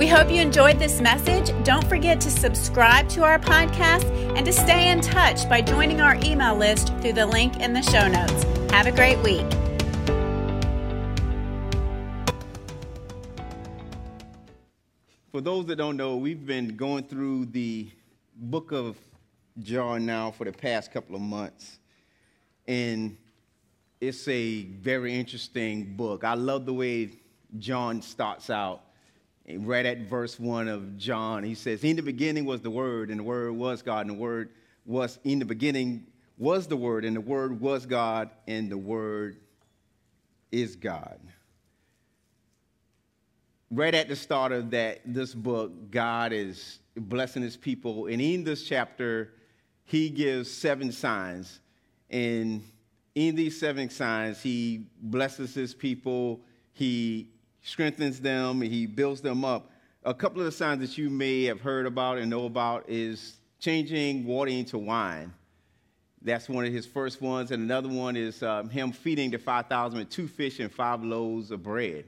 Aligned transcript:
We 0.00 0.06
hope 0.06 0.30
you 0.30 0.40
enjoyed 0.40 0.78
this 0.78 0.98
message. 0.98 1.52
Don't 1.62 1.86
forget 1.86 2.22
to 2.22 2.30
subscribe 2.30 3.06
to 3.10 3.22
our 3.22 3.38
podcast 3.38 4.06
and 4.34 4.46
to 4.46 4.50
stay 4.50 4.88
in 4.88 5.02
touch 5.02 5.46
by 5.46 5.60
joining 5.60 6.00
our 6.00 6.14
email 6.24 6.56
list 6.56 6.88
through 7.02 7.12
the 7.12 7.26
link 7.26 7.60
in 7.60 7.74
the 7.74 7.82
show 7.82 8.08
notes. 8.08 8.44
Have 8.72 8.86
a 8.86 8.92
great 8.92 9.18
week. 9.18 9.44
For 15.32 15.42
those 15.42 15.66
that 15.66 15.76
don't 15.76 15.98
know, 15.98 16.16
we've 16.16 16.46
been 16.46 16.76
going 16.76 17.04
through 17.04 17.44
the 17.52 17.90
book 18.34 18.72
of 18.72 18.96
John 19.58 20.06
now 20.06 20.30
for 20.30 20.46
the 20.46 20.52
past 20.52 20.92
couple 20.92 21.14
of 21.14 21.20
months. 21.20 21.78
And 22.66 23.18
it's 24.00 24.26
a 24.28 24.62
very 24.62 25.20
interesting 25.20 25.94
book. 25.94 26.24
I 26.24 26.32
love 26.32 26.64
the 26.64 26.72
way 26.72 27.10
John 27.58 28.00
starts 28.00 28.48
out. 28.48 28.80
Right 29.48 29.86
at 29.86 30.02
verse 30.02 30.38
1 30.38 30.68
of 30.68 30.96
John, 30.96 31.42
he 31.42 31.54
says, 31.54 31.82
In 31.82 31.96
the 31.96 32.02
beginning 32.02 32.44
was 32.44 32.60
the 32.60 32.70
Word, 32.70 33.10
and 33.10 33.20
the 33.20 33.24
Word 33.24 33.52
was 33.52 33.82
God, 33.82 34.06
and 34.06 34.10
the 34.10 34.20
Word 34.20 34.50
was 34.84 35.18
in 35.24 35.38
the 35.38 35.44
beginning 35.44 36.06
was 36.38 36.66
the 36.66 36.76
Word, 36.76 37.04
and 37.04 37.16
the 37.16 37.20
Word 37.20 37.60
was 37.60 37.84
God, 37.86 38.30
and 38.46 38.70
the 38.70 38.78
Word 38.78 39.38
is 40.52 40.76
God. 40.76 41.20
Right 43.70 43.94
at 43.94 44.08
the 44.08 44.16
start 44.16 44.50
of 44.52 44.70
that, 44.70 45.00
this 45.04 45.34
book, 45.34 45.90
God 45.90 46.32
is 46.32 46.80
blessing 46.96 47.42
his 47.42 47.56
people. 47.56 48.06
And 48.06 48.20
in 48.20 48.42
this 48.42 48.64
chapter, 48.64 49.34
he 49.84 50.10
gives 50.10 50.50
seven 50.50 50.90
signs. 50.92 51.60
And 52.08 52.64
in 53.14 53.36
these 53.36 53.58
seven 53.58 53.90
signs, 53.90 54.42
he 54.42 54.86
blesses 55.00 55.54
his 55.54 55.74
people, 55.74 56.40
he 56.72 57.28
strengthens 57.62 58.20
them, 58.20 58.60
he 58.60 58.86
builds 58.86 59.20
them 59.20 59.44
up. 59.44 59.70
A 60.04 60.14
couple 60.14 60.40
of 60.40 60.46
the 60.46 60.52
signs 60.52 60.80
that 60.80 60.96
you 60.96 61.10
may 61.10 61.44
have 61.44 61.60
heard 61.60 61.86
about 61.86 62.18
and 62.18 62.30
know 62.30 62.46
about 62.46 62.88
is 62.88 63.36
changing 63.58 64.24
water 64.24 64.50
into 64.50 64.78
wine. 64.78 65.32
That's 66.22 66.48
one 66.48 66.64
of 66.64 66.72
his 66.72 66.86
first 66.86 67.20
ones. 67.20 67.50
And 67.50 67.62
another 67.62 67.88
one 67.88 68.16
is 68.16 68.42
um, 68.42 68.68
him 68.68 68.92
feeding 68.92 69.30
the 69.30 69.38
5,000 69.38 69.98
with 69.98 70.10
two 70.10 70.26
fish 70.26 70.58
and 70.60 70.72
five 70.72 71.02
loaves 71.02 71.50
of 71.50 71.62
bread. 71.62 72.04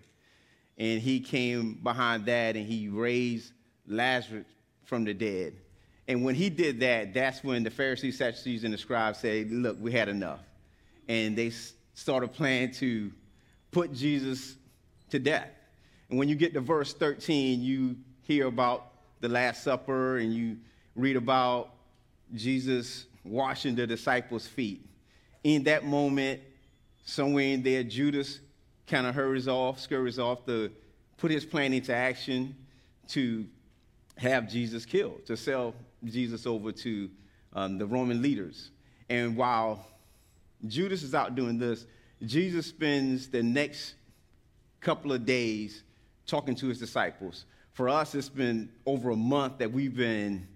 And 0.79 1.01
he 1.01 1.21
came 1.21 1.75
behind 1.83 2.27
that 2.27 2.57
and 2.57 2.67
he 2.67 2.89
raised 2.89 3.53
Lazarus 3.87 4.47
from 4.85 5.05
the 5.05 5.15
dead. 5.15 5.55
And 6.09 6.25
when 6.25 6.35
he 6.35 6.51
did 6.51 6.81
that, 6.81 7.15
that's 7.15 7.45
when 7.45 7.63
the 7.63 7.71
Pharisees, 7.71 8.19
Sadducees, 8.19 8.65
and 8.65 8.75
the 8.75 8.79
scribes 8.79 9.19
said, 9.19 9.51
Look, 9.51 9.77
we 9.81 9.93
had 9.93 10.09
enough. 10.09 10.41
And 11.09 11.37
they 11.37 11.53
started 11.95 12.33
planning 12.33 12.73
to 12.73 13.13
put 13.71 13.93
Jesus 13.93 14.57
to 15.13 15.19
death. 15.19 15.49
And 16.11 16.19
when 16.19 16.29
you 16.29 16.35
get 16.35 16.53
to 16.55 16.61
verse 16.61 16.93
13, 16.93 17.63
you 17.63 17.97
hear 18.23 18.47
about 18.47 18.89
the 19.21 19.29
Last 19.29 19.63
Supper 19.63 20.19
and 20.19 20.35
you 20.35 20.57
read 20.97 21.17
about 21.17 21.71
Jesus 22.35 23.07
washing 23.25 23.75
the 23.75 23.87
disciples' 23.87 24.47
feet. 24.47 24.85
In 25.45 25.65
that 25.65 25.85
moment, 25.85 26.41
somewhere 27.05 27.45
in 27.45 27.63
there, 27.63 27.83
Judas 27.83 28.41
kind 28.87 29.07
of 29.07 29.15
hurries 29.15 29.49
off, 29.49 29.81
scurries 29.81 30.19
off 30.19 30.45
to 30.47 30.71
put 31.19 31.31
his 31.31 31.45
plan 31.45 31.73
into 31.73 31.95
action 31.95 32.57
to 33.09 33.47
have 34.17 34.51
Jesus 34.51 34.87
killed, 34.87 35.27
to 35.27 35.37
sell 35.37 35.75
Jesus 36.05 36.47
over 36.47 36.73
to 36.73 37.11
um, 37.53 37.79
the 37.79 37.87
Roman 37.87 38.23
leaders. 38.23 38.71
And 39.11 39.37
while 39.37 39.87
Judas 40.67 41.03
is 41.03 41.15
out 41.15 41.35
doing 41.35 41.59
this, 41.59 41.87
Jesus 42.25 42.67
spends 42.67 43.29
the 43.29 43.43
next 43.43 43.95
couple 44.83 45.13
of 45.13 45.25
days 45.25 45.85
talking 46.27 46.55
to 46.57 46.67
his 46.67 46.79
disciples. 46.79 47.47
For 47.73 47.89
us, 47.89 48.15
it's 48.15 48.29
been 48.29 48.71
over 48.85 49.11
a 49.11 49.17
month 49.17 49.59
that 49.59 49.73
we've 49.73 49.97
been 49.97 50.47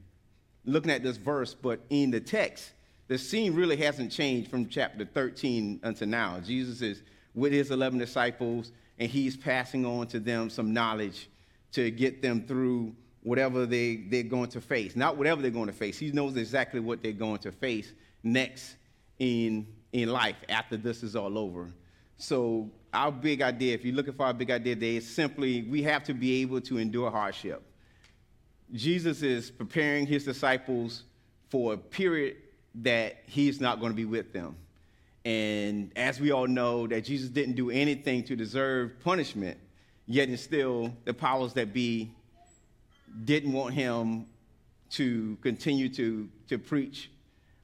looking 0.65 0.91
at 0.91 1.03
this 1.03 1.17
verse, 1.17 1.55
but 1.55 1.81
in 1.89 2.11
the 2.11 2.21
text, 2.21 2.73
the 3.09 3.17
scene 3.17 3.55
really 3.55 3.77
hasn't 3.77 4.11
changed 4.11 4.51
from 4.51 4.69
chapter 4.69 5.05
13 5.05 5.81
until 5.83 6.09
now. 6.09 6.41
Jesus 6.41 6.83
is 6.83 7.03
with 7.35 7.53
his 7.53 7.71
11 7.71 7.99
disciples, 7.99 8.73
and 8.99 9.11
he's 9.11 9.37
passing 9.37 9.87
on 9.87 10.09
to 10.09 10.21
them 10.21 10.51
some 10.51 10.73
knowledge 10.73 11.31
to 11.73 11.91
get 11.91 12.21
them 12.21 12.43
through 12.47 12.95
whatever 13.23 13.65
they, 13.67 13.97
they're 14.09 14.23
going 14.23 14.51
to 14.51 14.61
face. 14.61 14.97
Not 14.97 15.17
whatever 15.17 15.41
they're 15.41 15.51
going 15.51 15.67
to 15.67 15.73
face. 15.73 15.99
He 15.99 16.11
knows 16.11 16.37
exactly 16.37 16.81
what 16.81 17.03
they're 17.03 17.13
going 17.13 17.39
to 17.39 17.53
face 17.53 17.93
next 18.23 18.77
in, 19.19 19.67
in 19.93 20.11
life 20.11 20.37
after 20.49 20.77
this 20.77 21.03
is 21.03 21.17
all 21.17 21.39
over. 21.39 21.71
So, 22.19 22.71
our 22.93 23.13
big 23.13 23.43
idea, 23.43 23.75
if 23.75 23.85
you're 23.85 23.95
looking 23.95 24.15
for 24.15 24.27
our 24.27 24.33
big 24.33 24.51
idea 24.51 24.75
today, 24.75 24.97
is 24.97 25.09
simply 25.09 25.63
we 25.63 25.83
have 25.83 26.05
to 26.05 26.15
be 26.15 26.41
able 26.41 26.61
to 26.63 26.79
endure 26.79 27.11
hardship. 27.11 27.63
Jesus 28.73 29.23
is 29.23 29.51
preparing 29.51 30.07
his 30.07 30.25
disciples 30.25 31.05
for 31.51 31.75
a 31.75 31.77
period 31.77 32.37
that 32.77 33.23
he's 33.27 33.61
not 33.61 33.81
going 33.81 33.93
to 33.93 33.97
be 33.97 34.05
with 34.05 34.33
them. 34.33 34.57
And 35.25 35.93
as 35.97 36.21
we 36.21 36.31
all 36.31 36.47
know, 36.47 36.87
that 36.87 37.05
Jesus 37.05 37.29
didn't 37.29 37.55
do 37.55 37.71
anything 37.71 38.25
to 38.25 38.37
deserve 38.37 38.99
punishment, 39.01 39.59
yet 40.07 40.29
and 40.29 40.39
still 40.39 40.95
the 41.05 41.13
powers 41.13 41.53
that 41.55 41.73
be 41.73 42.13
didn't 43.25 43.53
want 43.53 43.75
him 43.75 44.27
to 44.91 45.37
continue 45.43 45.89
to, 45.91 46.29
to 46.49 46.59
preach 46.59 47.11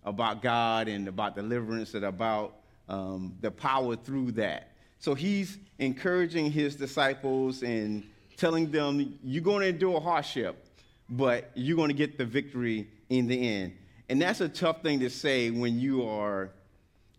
about 0.04 0.42
God 0.42 0.88
and 0.88 1.06
about 1.08 1.36
deliverance 1.36 1.94
and 1.94 2.04
about 2.04 2.56
um, 2.92 3.34
the 3.40 3.50
power 3.50 3.96
through 3.96 4.32
that. 4.32 4.68
So 4.98 5.14
he's 5.14 5.58
encouraging 5.78 6.52
his 6.52 6.76
disciples 6.76 7.62
and 7.62 8.04
telling 8.36 8.70
them, 8.70 9.18
You're 9.24 9.42
going 9.42 9.62
to 9.62 9.68
endure 9.68 10.00
hardship, 10.00 10.64
but 11.08 11.50
you're 11.54 11.76
going 11.76 11.88
to 11.88 11.94
get 11.94 12.18
the 12.18 12.24
victory 12.24 12.88
in 13.08 13.26
the 13.26 13.48
end. 13.48 13.72
And 14.08 14.20
that's 14.20 14.40
a 14.40 14.48
tough 14.48 14.82
thing 14.82 15.00
to 15.00 15.10
say 15.10 15.50
when 15.50 15.80
you 15.80 16.06
are 16.06 16.50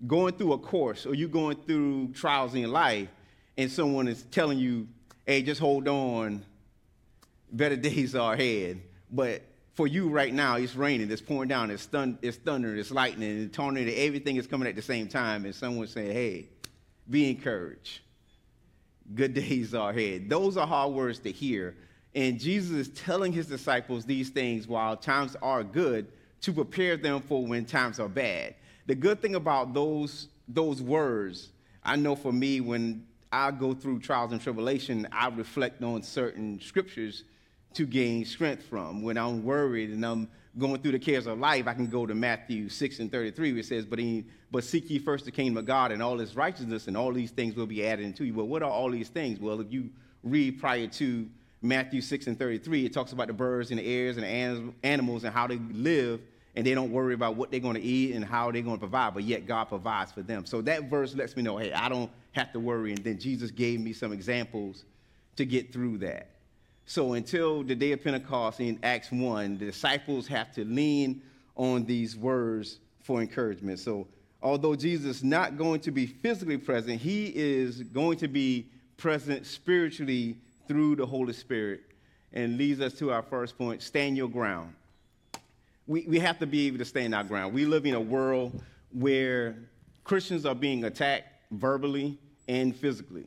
going 0.06 0.36
through 0.36 0.54
a 0.54 0.58
course 0.60 1.06
or 1.06 1.16
you're 1.16 1.28
going 1.28 1.58
through 1.66 2.10
trials 2.14 2.54
in 2.56 2.72
life 2.72 3.10
and 3.58 3.72
someone 3.72 4.08
is 4.08 4.24
telling 4.32 4.60
you, 4.60 4.88
Hey, 5.26 5.42
just 5.42 5.60
hold 5.60 5.88
on, 5.88 6.46
better 7.52 7.76
days 7.90 8.16
are 8.16 8.34
ahead. 8.34 8.82
But 9.12 9.42
for 9.74 9.88
you 9.88 10.08
right 10.08 10.34
now, 10.34 10.56
it's 10.56 10.76
raining, 10.76 11.10
it's 11.10 11.22
pouring 11.22 11.50
down, 11.50 11.72
it's, 11.72 11.86
thun- 11.86 12.20
it's 12.22 12.38
thunder, 12.38 12.76
it's 12.76 12.92
lightning, 12.92 13.44
it's 13.44 13.56
tornado, 13.56 13.92
everything 13.96 14.36
is 14.36 14.46
coming 14.46 14.68
at 14.68 14.76
the 14.76 14.82
same 14.82 15.08
time. 15.08 15.46
And 15.46 15.56
someone 15.56 15.88
saying, 15.88 16.12
hey, 16.12 16.48
be 17.10 17.30
encouraged. 17.30 18.02
Good 19.16 19.34
days 19.34 19.74
are 19.74 19.90
ahead. 19.90 20.30
Those 20.30 20.58
are 20.58 20.68
hard 20.68 20.94
words 20.94 21.20
to 21.20 21.32
hear. 21.32 21.76
And 22.16 22.40
Jesus 22.40 22.88
is 22.88 22.90
telling 22.90 23.34
his 23.34 23.48
disciples 23.48 24.06
these 24.06 24.30
things 24.30 24.68
while 24.68 24.96
times 24.96 25.36
are 25.42 25.64
good 25.64 26.08
to 26.42 26.54
prepare 26.54 26.96
them 26.96 27.22
for 27.22 27.44
when 27.44 27.66
times 27.66 28.00
are 28.00 28.10
bad. 28.10 28.54
The 28.86 28.94
good 28.94 29.22
thing 29.22 29.34
about 29.34 29.74
those, 29.74 30.28
those 30.48 30.82
words, 30.82 31.50
I 31.84 31.96
know 31.96 32.16
for 32.16 32.32
me, 32.32 32.62
when 32.62 33.08
I 33.32 33.50
go 33.50 33.74
through 33.74 34.00
trials 34.00 34.32
and 34.32 34.40
tribulation, 34.40 35.08
I 35.12 35.30
reflect 35.30 35.82
on 35.82 36.04
certain 36.04 36.60
scriptures 36.62 37.24
to 37.76 37.86
gain 37.86 38.26
strength 38.26 38.64
from. 38.64 39.02
When 39.02 39.18
I'm 39.18 39.44
worried 39.44 39.90
and 39.90 40.06
I'm 40.06 40.30
going 40.58 40.82
through 40.82 40.94
the 40.94 41.00
cares 41.00 41.26
of 41.26 41.40
life, 41.40 41.68
I 41.68 41.74
can 41.74 41.88
go 41.88 42.06
to 42.06 42.14
Matthew 42.14 42.70
6 42.70 43.00
and 43.00 43.12
33, 43.12 43.54
which 43.54 43.66
says, 43.66 43.86
But, 43.86 44.00
but 44.52 44.64
seek 44.64 44.90
ye 44.90 45.00
first 45.00 45.26
the 45.26 45.32
kingdom 45.32 45.58
of 45.58 45.66
God 45.66 45.92
and 45.92 46.02
all 46.02 46.18
his 46.18 46.36
righteousness, 46.36 46.88
and 46.88 46.96
all 46.96 47.12
these 47.12 47.32
things 47.32 47.56
will 47.56 47.66
be 47.66 47.86
added 47.86 48.06
unto 48.06 48.24
you. 48.24 48.34
Well, 48.34 48.48
what 48.48 48.64
are 48.64 48.70
all 48.70 48.90
these 48.90 49.10
things? 49.10 49.40
Well, 49.40 49.60
if 49.62 49.72
you 49.72 49.90
read 50.24 50.60
prior 50.60 50.88
to 50.88 51.28
Matthew 51.62 52.02
6 52.02 52.28
and 52.28 52.38
33, 52.38 52.86
it 52.86 52.94
talks 52.94 53.14
about 53.14 53.28
the 53.28 53.34
birds 53.34 53.72
and 53.72 53.80
the 53.80 53.86
airs 53.86 54.18
and 54.18 54.26
the 54.26 54.74
animals 54.84 55.24
and 55.24 55.34
how 55.34 55.48
they 55.48 55.58
live, 55.72 56.22
and 56.56 56.66
they 56.66 56.76
don't 56.76 56.92
worry 56.92 57.14
about 57.14 57.36
what 57.36 57.50
they're 57.50 57.60
going 57.60 57.76
to 57.76 57.82
eat 57.82 58.14
and 58.16 58.24
how 58.24 58.52
they're 58.52 58.62
going 58.62 58.76
to 58.76 58.80
provide, 58.80 59.16
but 59.16 59.24
yet 59.24 59.48
God 59.48 59.66
provides 59.66 60.12
for 60.12 60.22
them. 60.22 60.46
So 60.46 60.62
that 60.62 60.84
verse 60.84 61.16
lets 61.16 61.36
me 61.36 61.42
know, 61.42 61.58
hey, 61.58 61.74
I 61.74 61.90
don't 61.90 62.12
have 62.34 62.52
to 62.54 62.60
worry. 62.60 62.92
And 62.92 63.04
then 63.04 63.18
Jesus 63.18 63.50
gave 63.50 63.80
me 63.80 63.92
some 63.92 64.14
examples 64.14 64.86
to 65.36 65.46
get 65.46 65.74
through 65.74 66.00
that. 66.00 66.33
So 66.86 67.14
until 67.14 67.64
the 67.64 67.76
day 67.76 67.94
of 67.94 68.04
Pentecost 68.04 68.60
in 68.60 68.80
Acts 68.84 69.12
1, 69.12 69.58
the 69.58 69.66
disciples 69.66 70.28
have 70.28 70.52
to 70.54 70.66
lean 70.66 71.22
on 71.56 71.86
these 71.86 72.18
words 72.18 72.80
for 73.02 73.22
encouragement. 73.22 73.80
So 73.80 74.08
although 74.42 74.76
Jesus 74.76 75.18
is 75.18 75.24
not 75.24 75.58
going 75.58 75.80
to 75.82 75.92
be 75.92 76.06
physically 76.06 76.58
present, 76.58 77.00
he 77.00 77.28
is 77.36 77.84
going 77.84 78.18
to 78.18 78.28
be 78.28 78.68
present 78.98 79.46
spiritually 79.46 80.38
through 80.68 80.96
the 80.98 81.06
Holy 81.06 81.34
Spirit 81.34 81.82
and 82.34 82.58
leads 82.58 82.82
us 82.82 82.94
to 82.94 83.12
our 83.12 83.22
first 83.22 83.58
point 83.58 83.82
stand 83.82 84.18
your 84.18 84.30
ground. 84.30 84.74
We, 85.88 86.06
we 86.08 86.20
have 86.20 86.40
to 86.40 86.48
be 86.48 86.68
able 86.68 86.80
to 86.80 86.86
stand 86.86 87.14
our 87.14 87.24
ground. 87.24 87.54
We 87.54 87.66
live 87.66 87.86
in 87.86 87.94
a 87.94 88.00
world 88.00 88.62
where 88.92 89.56
Christians 90.04 90.46
are 90.46 90.56
being 90.56 90.86
attacked 90.86 91.28
verbally 91.52 92.18
and 92.48 92.76
physically. 92.76 93.26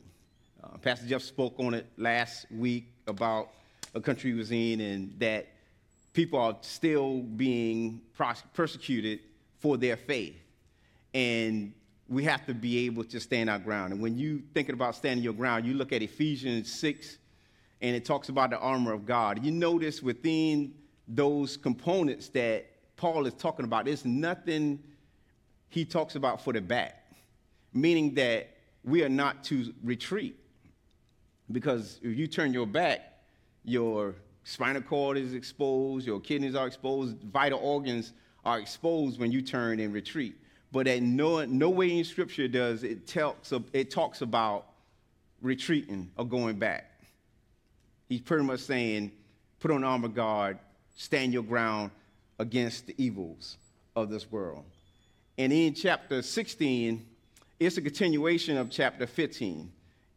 Uh, 0.63 0.77
Pastor 0.77 1.07
Jeff 1.07 1.21
spoke 1.21 1.55
on 1.59 1.73
it 1.73 1.87
last 1.97 2.45
week 2.51 2.91
about 3.07 3.49
a 3.95 4.01
country 4.01 4.31
he 4.31 4.37
was 4.37 4.51
in 4.51 4.81
and 4.81 5.19
that 5.19 5.47
people 6.13 6.39
are 6.39 6.57
still 6.61 7.21
being 7.21 8.01
persecuted 8.53 9.19
for 9.59 9.77
their 9.77 9.95
faith. 9.97 10.35
And 11.13 11.73
we 12.09 12.23
have 12.23 12.45
to 12.45 12.53
be 12.53 12.85
able 12.85 13.03
to 13.05 13.19
stand 13.19 13.49
our 13.49 13.59
ground. 13.59 13.93
And 13.93 14.01
when 14.01 14.17
you 14.17 14.43
thinking 14.53 14.73
about 14.73 14.95
standing 14.95 15.23
your 15.23 15.33
ground, 15.33 15.65
you 15.65 15.73
look 15.73 15.91
at 15.91 16.01
Ephesians 16.01 16.71
6 16.73 17.17
and 17.81 17.95
it 17.95 18.05
talks 18.05 18.29
about 18.29 18.49
the 18.49 18.59
armor 18.59 18.93
of 18.93 19.05
God. 19.05 19.43
You 19.43 19.51
notice 19.51 20.01
within 20.01 20.73
those 21.07 21.57
components 21.57 22.29
that 22.29 22.65
Paul 22.95 23.25
is 23.25 23.33
talking 23.33 23.65
about, 23.65 23.85
there's 23.85 24.05
nothing 24.05 24.79
he 25.69 25.85
talks 25.85 26.15
about 26.15 26.43
for 26.43 26.53
the 26.53 26.61
back, 26.61 27.03
meaning 27.73 28.13
that 28.15 28.49
we 28.83 29.03
are 29.03 29.09
not 29.09 29.43
to 29.45 29.73
retreat. 29.83 30.39
Because 31.51 31.99
if 32.01 32.17
you 32.17 32.27
turn 32.27 32.53
your 32.53 32.67
back, 32.67 33.13
your 33.63 34.15
spinal 34.43 34.81
cord 34.81 35.17
is 35.17 35.33
exposed, 35.33 36.05
your 36.05 36.19
kidneys 36.19 36.55
are 36.55 36.67
exposed, 36.67 37.17
vital 37.23 37.59
organs 37.59 38.13
are 38.45 38.59
exposed 38.59 39.19
when 39.19 39.31
you 39.31 39.41
turn 39.41 39.79
and 39.79 39.93
retreat. 39.93 40.35
But 40.71 40.87
at 40.87 41.01
no, 41.01 41.43
no 41.45 41.69
way 41.69 41.97
in 41.97 42.03
Scripture 42.03 42.47
does 42.47 42.83
it, 42.83 43.13
it 43.73 43.91
talks 43.91 44.21
about 44.21 44.67
retreating 45.41 46.11
or 46.17 46.25
going 46.25 46.59
back. 46.59 46.91
He's 48.09 48.21
pretty 48.21 48.43
much 48.43 48.61
saying, 48.61 49.11
put 49.59 49.71
on 49.71 49.83
armor 49.83 50.07
guard, 50.07 50.59
stand 50.95 51.33
your 51.33 51.43
ground 51.43 51.91
against 52.39 52.87
the 52.87 52.95
evils 52.97 53.57
of 53.95 54.09
this 54.09 54.31
world. 54.31 54.63
And 55.37 55.51
in 55.51 55.73
chapter 55.73 56.21
16, 56.21 57.05
it's 57.59 57.77
a 57.77 57.81
continuation 57.81 58.57
of 58.57 58.69
chapter 58.69 59.05
15. 59.07 59.71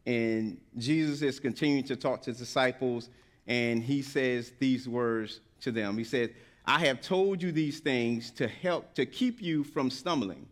And 0.05 0.59
Jesus 0.77 1.21
is 1.21 1.39
continuing 1.39 1.83
to 1.85 1.95
talk 1.95 2.21
to 2.23 2.31
his 2.31 2.39
disciples, 2.39 3.09
and 3.47 3.83
he 3.83 4.01
says 4.01 4.53
these 4.59 4.87
words 4.87 5.41
to 5.61 5.71
them. 5.71 5.97
He 5.97 6.03
says, 6.03 6.29
I 6.65 6.79
have 6.79 7.01
told 7.01 7.41
you 7.41 7.51
these 7.51 7.79
things 7.79 8.31
to 8.31 8.47
help 8.47 8.93
to 8.95 9.05
keep 9.05 9.41
you 9.41 9.63
from 9.63 9.89
stumbling. 9.89 10.47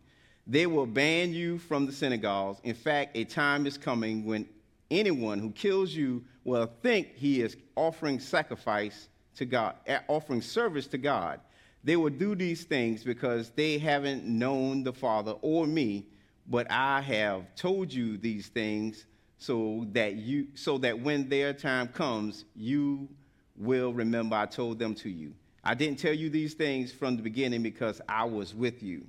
They 0.48 0.66
will 0.66 0.88
ban 0.88 1.32
you 1.34 1.60
from 1.60 1.86
the 1.86 1.92
synagogues. 1.92 2.60
In 2.64 2.74
fact, 2.74 3.16
a 3.16 3.24
time 3.24 3.68
is 3.68 3.78
coming 3.78 4.26
when 4.26 4.48
anyone 4.90 5.40
who 5.40 5.52
kills 5.52 5.92
you 5.92 6.24
will 6.44 6.70
think 6.82 7.16
he 7.16 7.42
is 7.42 7.56
offering 7.76 8.20
sacrifice 8.20 9.10
to 9.36 9.46
God, 9.46 9.76
eh, 9.86 10.00
offering 10.08 10.42
service 10.42 10.88
to 10.88 10.98
God. 10.98 11.40
They 11.84 11.96
will 11.96 12.10
do 12.10 12.36
these 12.36 12.64
things 12.64 13.04
because 13.04 13.52
they 13.52 13.78
haven't 13.78 14.26
known 14.26 14.84
the 14.84 14.92
Father 14.92 15.34
or 15.42 15.68
me, 15.68 16.08
but 16.48 16.70
I 16.72 17.02
have 17.02 17.56
told 17.56 17.94
you 17.94 18.18
these 18.18 18.48
things 18.48 19.06
so 19.40 19.88
that 19.94 20.16
you 20.16 20.48
so 20.54 20.78
that 20.80 21.00
when 21.00 21.28
their 21.30 21.54
time 21.54 21.88
comes, 21.88 22.46
you 22.56 23.10
will 23.58 23.94
remember 23.94 24.36
I 24.36 24.46
told 24.46 24.78
them 24.78 24.94
to 24.96 25.10
you. 25.10 25.34
I 25.64 25.74
didn't 25.74 25.98
tell 25.98 26.14
you 26.14 26.30
these 26.30 26.54
things 26.54 26.92
from 26.92 27.16
the 27.16 27.24
beginning 27.24 27.64
because 27.64 28.02
I 28.08 28.26
was 28.26 28.54
with 28.54 28.84
you. 28.84 29.06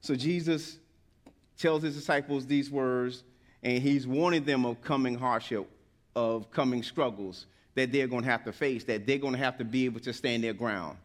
So 0.00 0.14
Jesus 0.14 0.78
tells 1.56 1.82
his 1.82 1.94
disciples 1.94 2.46
these 2.46 2.70
words, 2.70 3.24
and 3.62 3.82
he's 3.82 4.06
warning 4.06 4.44
them 4.44 4.64
of 4.64 4.80
coming 4.80 5.18
hardship, 5.18 5.68
of 6.16 6.50
coming 6.50 6.82
struggles 6.82 7.46
that 7.74 7.92
they're 7.92 8.06
going 8.06 8.24
to 8.24 8.30
have 8.30 8.44
to 8.44 8.52
face, 8.52 8.84
that 8.84 9.06
they're 9.06 9.18
going 9.18 9.34
to 9.34 9.38
have 9.38 9.58
to 9.58 9.64
be 9.64 9.84
able 9.84 10.00
to 10.00 10.12
stand 10.12 10.44
their 10.44 10.52
ground. 10.52 10.96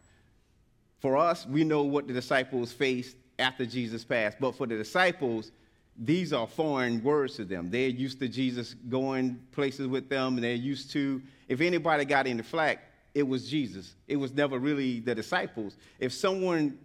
For 1.00 1.16
us, 1.16 1.46
we 1.46 1.64
know 1.64 1.82
what 1.82 2.06
the 2.06 2.12
disciples 2.12 2.72
faced 2.72 3.16
after 3.38 3.66
Jesus 3.66 4.04
passed, 4.04 4.38
but 4.40 4.54
for 4.54 4.66
the 4.66 4.76
disciples, 4.76 5.52
these 5.96 6.32
are 6.32 6.46
foreign 6.46 7.02
words 7.02 7.36
to 7.36 7.44
them. 7.44 7.70
They're 7.70 7.88
used 7.88 8.18
to 8.20 8.28
Jesus 8.28 8.74
going 8.74 9.40
places 9.52 9.86
with 9.86 10.08
them, 10.08 10.34
and 10.34 10.44
they're 10.44 10.54
used 10.54 10.90
to, 10.92 11.22
if 11.48 11.60
anybody 11.60 12.04
got 12.04 12.26
in 12.26 12.36
the 12.36 12.42
flack, 12.42 12.90
it 13.14 13.22
was 13.22 13.48
Jesus. 13.48 13.94
It 14.08 14.16
was 14.16 14.32
never 14.32 14.58
really 14.58 15.00
the 15.00 15.14
disciples. 15.14 15.76
If 16.00 16.12
someone 16.12 16.78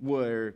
were 0.00 0.54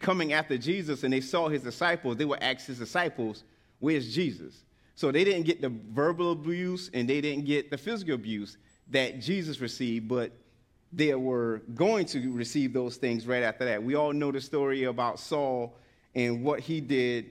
coming 0.00 0.32
after 0.32 0.56
Jesus 0.56 1.04
and 1.04 1.12
they 1.12 1.20
saw 1.20 1.48
his 1.48 1.62
disciples, 1.62 2.16
they 2.16 2.24
would 2.24 2.42
ask 2.42 2.66
his 2.66 2.78
disciples, 2.78 3.44
Where's 3.78 4.14
Jesus? 4.14 4.62
So 4.94 5.12
they 5.12 5.24
didn't 5.24 5.42
get 5.42 5.60
the 5.60 5.68
verbal 5.68 6.32
abuse 6.32 6.90
and 6.94 7.06
they 7.06 7.20
didn't 7.20 7.44
get 7.44 7.70
the 7.70 7.76
physical 7.76 8.14
abuse 8.14 8.56
that 8.88 9.20
Jesus 9.20 9.60
received, 9.60 10.08
but 10.08 10.32
they 10.90 11.14
were 11.14 11.60
going 11.74 12.06
to 12.06 12.32
receive 12.32 12.72
those 12.72 12.96
things 12.96 13.26
right 13.26 13.42
after 13.42 13.66
that. 13.66 13.82
We 13.82 13.94
all 13.94 14.14
know 14.14 14.32
the 14.32 14.40
story 14.40 14.84
about 14.84 15.20
Saul 15.20 15.76
and 16.16 16.42
what 16.42 16.60
he 16.60 16.80
did 16.80 17.30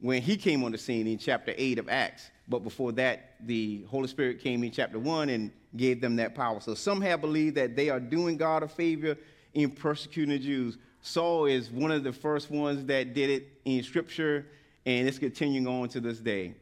when 0.00 0.20
he 0.20 0.36
came 0.36 0.64
on 0.64 0.72
the 0.72 0.78
scene 0.78 1.06
in 1.06 1.16
chapter 1.16 1.54
8 1.56 1.78
of 1.78 1.88
Acts. 1.88 2.30
But 2.48 2.64
before 2.64 2.92
that, 2.92 3.34
the 3.46 3.84
Holy 3.88 4.08
Spirit 4.08 4.40
came 4.40 4.64
in 4.64 4.72
chapter 4.72 4.98
1 4.98 5.28
and 5.28 5.52
gave 5.76 6.00
them 6.00 6.16
that 6.16 6.34
power. 6.34 6.60
So 6.60 6.74
some 6.74 7.00
have 7.00 7.20
believed 7.20 7.56
that 7.56 7.76
they 7.76 7.88
are 7.90 8.00
doing 8.00 8.36
God 8.36 8.62
a 8.62 8.68
favor 8.68 9.16
in 9.54 9.70
persecuting 9.70 10.30
the 10.30 10.38
Jews. 10.38 10.78
Saul 11.00 11.46
is 11.46 11.70
one 11.70 11.92
of 11.92 12.02
the 12.02 12.12
first 12.12 12.50
ones 12.50 12.84
that 12.86 13.14
did 13.14 13.30
it 13.30 13.48
in 13.64 13.82
Scripture, 13.82 14.46
and 14.84 15.06
it's 15.06 15.18
continuing 15.18 15.66
on 15.66 15.88
to 15.90 16.00
this 16.00 16.18
day. 16.18 16.54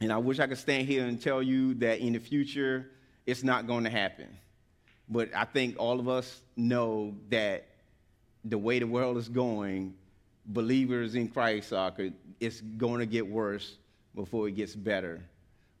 And 0.00 0.12
I 0.12 0.16
wish 0.16 0.40
I 0.40 0.46
could 0.46 0.58
stand 0.58 0.88
here 0.88 1.06
and 1.06 1.22
tell 1.22 1.42
you 1.42 1.74
that 1.74 2.00
in 2.00 2.14
the 2.14 2.18
future, 2.18 2.90
it's 3.26 3.44
not 3.44 3.66
going 3.66 3.84
to 3.84 3.90
happen. 3.90 4.26
But 5.08 5.34
I 5.36 5.44
think 5.44 5.76
all 5.78 6.00
of 6.00 6.08
us 6.08 6.40
know 6.56 7.14
that 7.28 7.66
the 8.44 8.58
way 8.58 8.78
the 8.78 8.86
world 8.86 9.18
is 9.18 9.28
going, 9.28 9.94
believers 10.52 11.14
in 11.14 11.28
Christ 11.28 11.72
are, 11.72 11.92
it's 12.40 12.60
going 12.60 13.00
to 13.00 13.06
get 13.06 13.26
worse 13.26 13.76
before 14.14 14.48
it 14.48 14.52
gets 14.52 14.74
better 14.74 15.20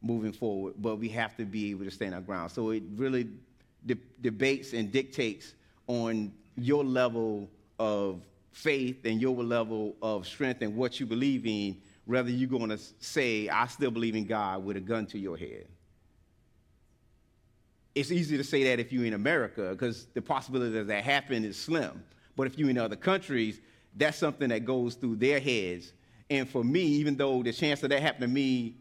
moving 0.02 0.32
forward. 0.32 0.74
But 0.78 0.96
we 0.96 1.08
have 1.10 1.36
to 1.36 1.44
be 1.44 1.70
able 1.70 1.84
to 1.84 1.90
stand 1.90 2.14
our 2.14 2.20
ground. 2.20 2.50
So 2.50 2.70
it 2.70 2.82
really 2.96 3.28
de- 3.86 3.98
debates 4.20 4.72
and 4.72 4.90
dictates 4.90 5.54
on 5.86 6.32
your 6.56 6.84
level 6.84 7.48
of 7.78 8.22
faith 8.52 9.04
and 9.04 9.20
your 9.20 9.42
level 9.42 9.96
of 10.02 10.26
strength 10.26 10.62
and 10.62 10.76
what 10.76 11.00
you 11.00 11.06
believe 11.06 11.46
in, 11.46 11.80
whether 12.04 12.30
you're 12.30 12.48
going 12.48 12.70
to 12.70 12.78
say, 13.00 13.48
I 13.48 13.66
still 13.66 13.90
believe 13.90 14.16
in 14.16 14.26
God 14.26 14.64
with 14.64 14.76
a 14.76 14.80
gun 14.80 15.06
to 15.06 15.18
your 15.18 15.36
head. 15.36 15.66
It's 17.94 18.12
easy 18.12 18.36
to 18.36 18.44
say 18.44 18.64
that 18.64 18.78
if 18.78 18.92
you're 18.92 19.04
in 19.04 19.14
America 19.14 19.70
because 19.72 20.06
the 20.14 20.22
possibility 20.22 20.72
that 20.74 20.86
that 20.86 21.04
happen 21.04 21.44
is 21.44 21.56
slim. 21.56 22.04
But 22.36 22.46
if 22.46 22.56
you're 22.58 22.70
in 22.70 22.78
other 22.78 22.96
countries, 22.96 23.60
that's 23.96 24.18
something 24.18 24.48
that 24.48 24.64
goes 24.64 24.94
through 24.94 25.16
their 25.16 25.40
heads. 25.40 25.92
And 26.28 26.48
for 26.48 26.62
me, 26.62 26.80
even 26.80 27.16
though 27.16 27.42
the 27.42 27.52
chance 27.52 27.82
of 27.82 27.90
that 27.90 28.00
happening 28.00 28.28
to 28.28 28.34
me 28.34 28.74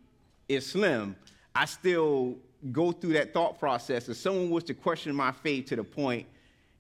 is 0.48 0.66
slim, 0.66 1.16
I 1.56 1.66
still 1.66 2.38
go 2.72 2.92
through 2.92 3.14
that 3.14 3.34
thought 3.34 3.60
process. 3.60 4.08
If 4.10 4.18
someone 4.18 4.50
was 4.50 4.64
to 4.66 4.74
question 4.74 5.16
my 5.16 5.32
faith 5.32 5.66
to 5.68 5.76
the 5.76 5.84
point 5.84 6.28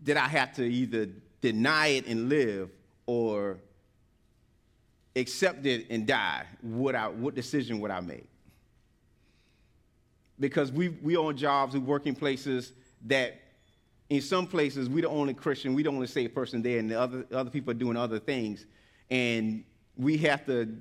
that 0.03 0.17
I 0.17 0.27
have 0.27 0.53
to 0.55 0.63
either 0.63 1.09
deny 1.41 1.87
it 1.87 2.07
and 2.07 2.29
live 2.29 2.69
or 3.05 3.57
accept 5.15 5.65
it 5.65 5.87
and 5.89 6.05
die, 6.05 6.45
what, 6.61 6.95
I, 6.95 7.07
what 7.07 7.35
decision 7.35 7.79
would 7.79 7.91
I 7.91 7.99
make? 7.99 8.27
Because 10.39 10.71
we, 10.71 10.89
we 10.89 11.17
own 11.17 11.35
jobs, 11.35 11.73
we 11.73 11.79
work 11.79 12.05
in 12.05 12.15
places 12.15 12.73
that 13.07 13.39
in 14.09 14.21
some 14.21 14.47
places 14.47 14.89
we're 14.89 15.03
the 15.03 15.09
only 15.09 15.33
Christian, 15.33 15.75
we're 15.75 15.83
the 15.83 15.89
only 15.89 16.07
saved 16.07 16.33
person 16.33 16.61
there, 16.61 16.79
and 16.79 16.89
the 16.89 16.99
other, 16.99 17.25
other 17.31 17.49
people 17.49 17.71
are 17.71 17.75
doing 17.75 17.95
other 17.95 18.19
things. 18.19 18.65
And 19.09 19.63
we 19.95 20.17
have 20.17 20.45
to 20.47 20.75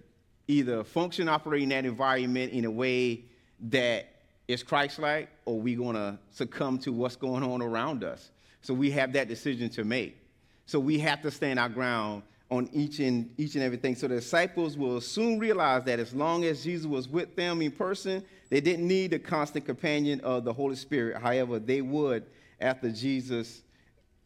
either 0.47 0.83
function, 0.83 1.29
operate 1.29 1.63
in 1.63 1.69
that 1.71 1.85
environment 1.85 2.53
in 2.53 2.65
a 2.65 2.71
way 2.71 3.25
that 3.69 4.09
is 4.47 4.63
Christ-like, 4.63 5.29
or 5.45 5.61
we're 5.61 5.77
going 5.77 5.95
to 5.95 6.19
succumb 6.31 6.79
to 6.79 6.93
what's 6.93 7.17
going 7.17 7.43
on 7.43 7.61
around 7.61 8.03
us. 8.03 8.31
So 8.63 8.73
we 8.73 8.91
have 8.93 9.13
that 9.13 9.29
decision 9.29 9.69
to 9.71 9.85
make. 9.85 10.17
So 10.65 10.81
we 10.81 10.99
have 11.01 11.21
to 11.23 11.31
stand 11.31 11.59
our 11.59 11.69
ground 11.69 12.23
on 12.51 12.71
each 12.73 12.99
and 12.99 13.31
each 13.37 13.57
and 13.57 13.63
everything. 13.65 13.95
So 13.95 14.09
the 14.09 14.17
disciples 14.17 14.79
will 14.79 15.03
soon 15.03 15.39
realize 15.39 15.85
that 15.85 15.99
as 15.99 16.15
long 16.15 16.45
as 16.45 16.65
Jesus 16.65 16.87
was 16.87 17.09
with 17.09 17.37
them 17.37 17.61
in 17.61 17.71
person, 17.71 18.25
they 18.49 18.63
didn't 18.63 18.89
need 18.89 19.11
the 19.11 19.19
constant 19.19 19.67
companion 19.67 20.21
of 20.23 20.45
the 20.45 20.53
Holy 20.53 20.77
Spirit. 20.77 21.21
However, 21.21 21.59
they 21.59 21.83
would 21.83 22.25
after 22.61 22.91
Jesus 22.91 23.63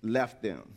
left 0.02 0.42
them. 0.42 0.76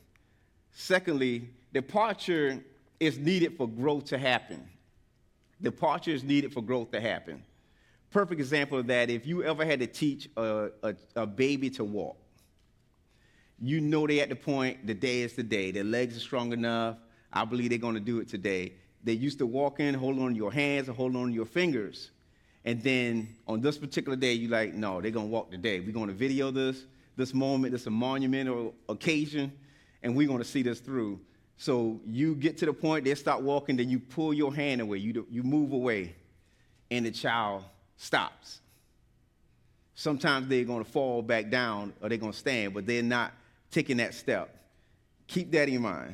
Secondly, 0.71 1.49
departure 1.73 2.63
is 2.99 3.17
needed 3.17 3.57
for 3.57 3.67
growth 3.67 4.05
to 4.05 4.17
happen. 4.17 4.67
Departure 5.61 6.11
is 6.11 6.23
needed 6.23 6.53
for 6.53 6.61
growth 6.61 6.91
to 6.91 6.99
happen. 6.99 7.43
Perfect 8.11 8.39
example 8.39 8.77
of 8.77 8.87
that 8.87 9.09
if 9.09 9.25
you 9.25 9.43
ever 9.43 9.65
had 9.65 9.79
to 9.79 9.87
teach 9.87 10.29
a, 10.37 10.69
a, 10.83 10.95
a 11.15 11.27
baby 11.27 11.69
to 11.71 11.83
walk, 11.83 12.17
you 13.61 13.79
know 13.81 14.05
they're 14.05 14.23
at 14.23 14.29
the 14.29 14.35
point, 14.35 14.85
the 14.85 14.93
day 14.93 15.21
is 15.21 15.33
the 15.33 15.43
day. 15.43 15.71
Their 15.71 15.83
legs 15.83 16.17
are 16.17 16.21
strong 16.21 16.51
enough. 16.51 16.97
I 17.31 17.45
believe 17.45 17.69
they're 17.69 17.77
going 17.77 17.95
to 17.95 17.99
do 18.01 18.19
it 18.19 18.27
today. 18.27 18.73
They 19.03 19.13
used 19.13 19.37
to 19.39 19.45
walk 19.45 19.79
in, 19.79 19.93
hold 19.93 20.19
on 20.19 20.31
to 20.31 20.35
your 20.35 20.51
hands, 20.51 20.89
or 20.89 20.93
hold 20.93 21.15
on 21.15 21.27
to 21.27 21.33
your 21.33 21.45
fingers. 21.45 22.11
And 22.65 22.81
then 22.81 23.35
on 23.47 23.61
this 23.61 23.77
particular 23.77 24.15
day, 24.17 24.33
you're 24.33 24.51
like, 24.51 24.73
no, 24.73 24.99
they're 24.99 25.11
going 25.11 25.27
to 25.27 25.31
walk 25.31 25.51
today. 25.51 25.79
We're 25.79 25.93
going 25.93 26.07
to 26.07 26.13
video 26.13 26.51
this, 26.51 26.85
this 27.15 27.33
moment, 27.33 27.71
this 27.71 27.87
a 27.87 27.89
monumental 27.89 28.73
occasion, 28.89 29.51
and 30.03 30.15
we're 30.15 30.27
going 30.27 30.39
to 30.39 30.45
see 30.45 30.61
this 30.61 30.79
through. 30.79 31.19
So 31.57 32.01
you 32.05 32.35
get 32.35 32.57
to 32.59 32.65
the 32.65 32.73
point, 32.73 33.05
they 33.05 33.15
start 33.15 33.41
walking, 33.41 33.77
then 33.77 33.89
you 33.89 33.99
pull 33.99 34.33
your 34.33 34.53
hand 34.53 34.81
away, 34.81 34.97
you, 34.97 35.25
you 35.29 35.43
move 35.43 35.71
away, 35.71 36.15
and 36.91 37.05
the 37.05 37.11
child 37.11 37.63
stops. 37.97 38.59
Sometimes 39.95 40.49
they're 40.49 40.65
going 40.65 40.83
to 40.83 40.89
fall 40.89 41.21
back 41.21 41.49
down 41.49 41.93
or 42.01 42.09
they're 42.09 42.17
going 42.17 42.33
to 42.33 42.37
stand, 42.37 42.73
but 42.73 42.85
they're 42.85 43.01
not 43.01 43.31
taking 43.71 43.97
that 43.97 44.13
step. 44.13 44.53
Keep 45.27 45.51
that 45.51 45.69
in 45.69 45.81
mind. 45.81 46.13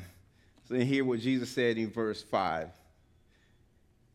So 0.68 0.74
then 0.74 0.86
hear 0.86 1.04
what 1.04 1.18
Jesus 1.18 1.50
said 1.50 1.76
in 1.76 1.90
verse 1.90 2.22
5 2.22 2.68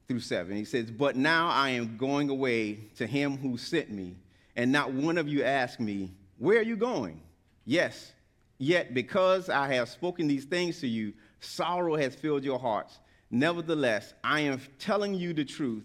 through 0.07 0.21
7. 0.21 0.55
He 0.55 0.63
says, 0.63 0.89
But 0.89 1.17
now 1.17 1.49
I 1.49 1.71
am 1.71 1.97
going 1.97 2.29
away 2.29 2.79
to 2.95 3.05
him 3.05 3.37
who 3.37 3.57
sent 3.57 3.91
me, 3.91 4.15
and 4.55 4.71
not 4.71 4.93
one 4.93 5.17
of 5.17 5.27
you 5.27 5.43
asked 5.43 5.81
me, 5.81 6.11
Where 6.37 6.59
are 6.59 6.63
you 6.63 6.75
going? 6.75 7.21
Yes, 7.65 8.11
yet 8.57 8.93
because 8.93 9.49
I 9.49 9.73
have 9.73 9.89
spoken 9.89 10.27
these 10.27 10.45
things 10.45 10.79
to 10.81 10.87
you, 10.87 11.13
sorrow 11.39 11.95
has 11.95 12.15
filled 12.15 12.43
your 12.43 12.59
hearts. 12.59 12.99
Nevertheless, 13.29 14.13
I 14.23 14.41
am 14.41 14.61
telling 14.79 15.13
you 15.13 15.33
the 15.33 15.43
truth. 15.43 15.83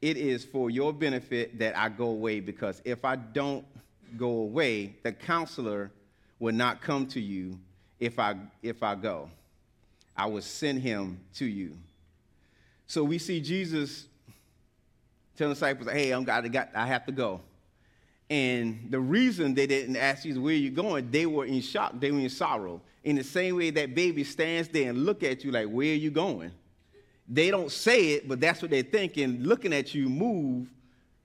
It 0.00 0.16
is 0.16 0.44
for 0.44 0.70
your 0.70 0.92
benefit 0.92 1.58
that 1.58 1.76
I 1.76 1.88
go 1.88 2.06
away, 2.06 2.40
because 2.40 2.80
if 2.84 3.04
I 3.04 3.16
don't 3.16 3.64
go 4.16 4.28
away, 4.28 4.96
the 5.02 5.12
counselor 5.12 5.90
will 6.38 6.54
not 6.54 6.80
come 6.80 7.06
to 7.08 7.20
you 7.20 7.58
if 8.00 8.18
I, 8.18 8.36
if 8.62 8.82
I 8.82 8.94
go. 8.94 9.30
I 10.16 10.26
will 10.26 10.42
send 10.42 10.80
him 10.80 11.20
to 11.34 11.44
you. 11.44 11.76
So 12.86 13.04
we 13.04 13.18
see 13.18 13.40
Jesus 13.40 14.06
telling 15.36 15.50
the 15.50 15.54
disciples, 15.54 15.90
hey, 15.90 16.10
I'm 16.10 16.24
got, 16.24 16.44
I 16.74 16.86
have 16.86 17.06
to 17.06 17.12
go. 17.12 17.40
And 18.32 18.86
the 18.88 18.98
reason 18.98 19.52
they 19.52 19.66
didn't 19.66 19.94
ask 19.94 20.22
Jesus, 20.22 20.38
where 20.38 20.54
are 20.54 20.56
you 20.56 20.70
going? 20.70 21.10
They 21.10 21.26
were 21.26 21.44
in 21.44 21.60
shock. 21.60 22.00
They 22.00 22.10
were 22.10 22.18
in 22.18 22.30
sorrow. 22.30 22.80
In 23.04 23.16
the 23.16 23.24
same 23.24 23.56
way 23.56 23.68
that 23.68 23.94
baby 23.94 24.24
stands 24.24 24.70
there 24.70 24.88
and 24.88 25.04
look 25.04 25.22
at 25.22 25.44
you 25.44 25.50
like, 25.50 25.66
where 25.66 25.92
are 25.92 25.96
you 25.96 26.10
going? 26.10 26.50
They 27.28 27.50
don't 27.50 27.70
say 27.70 28.12
it, 28.12 28.26
but 28.26 28.40
that's 28.40 28.62
what 28.62 28.70
they're 28.70 28.84
thinking, 28.84 29.42
looking 29.42 29.74
at 29.74 29.94
you 29.94 30.08
move 30.08 30.66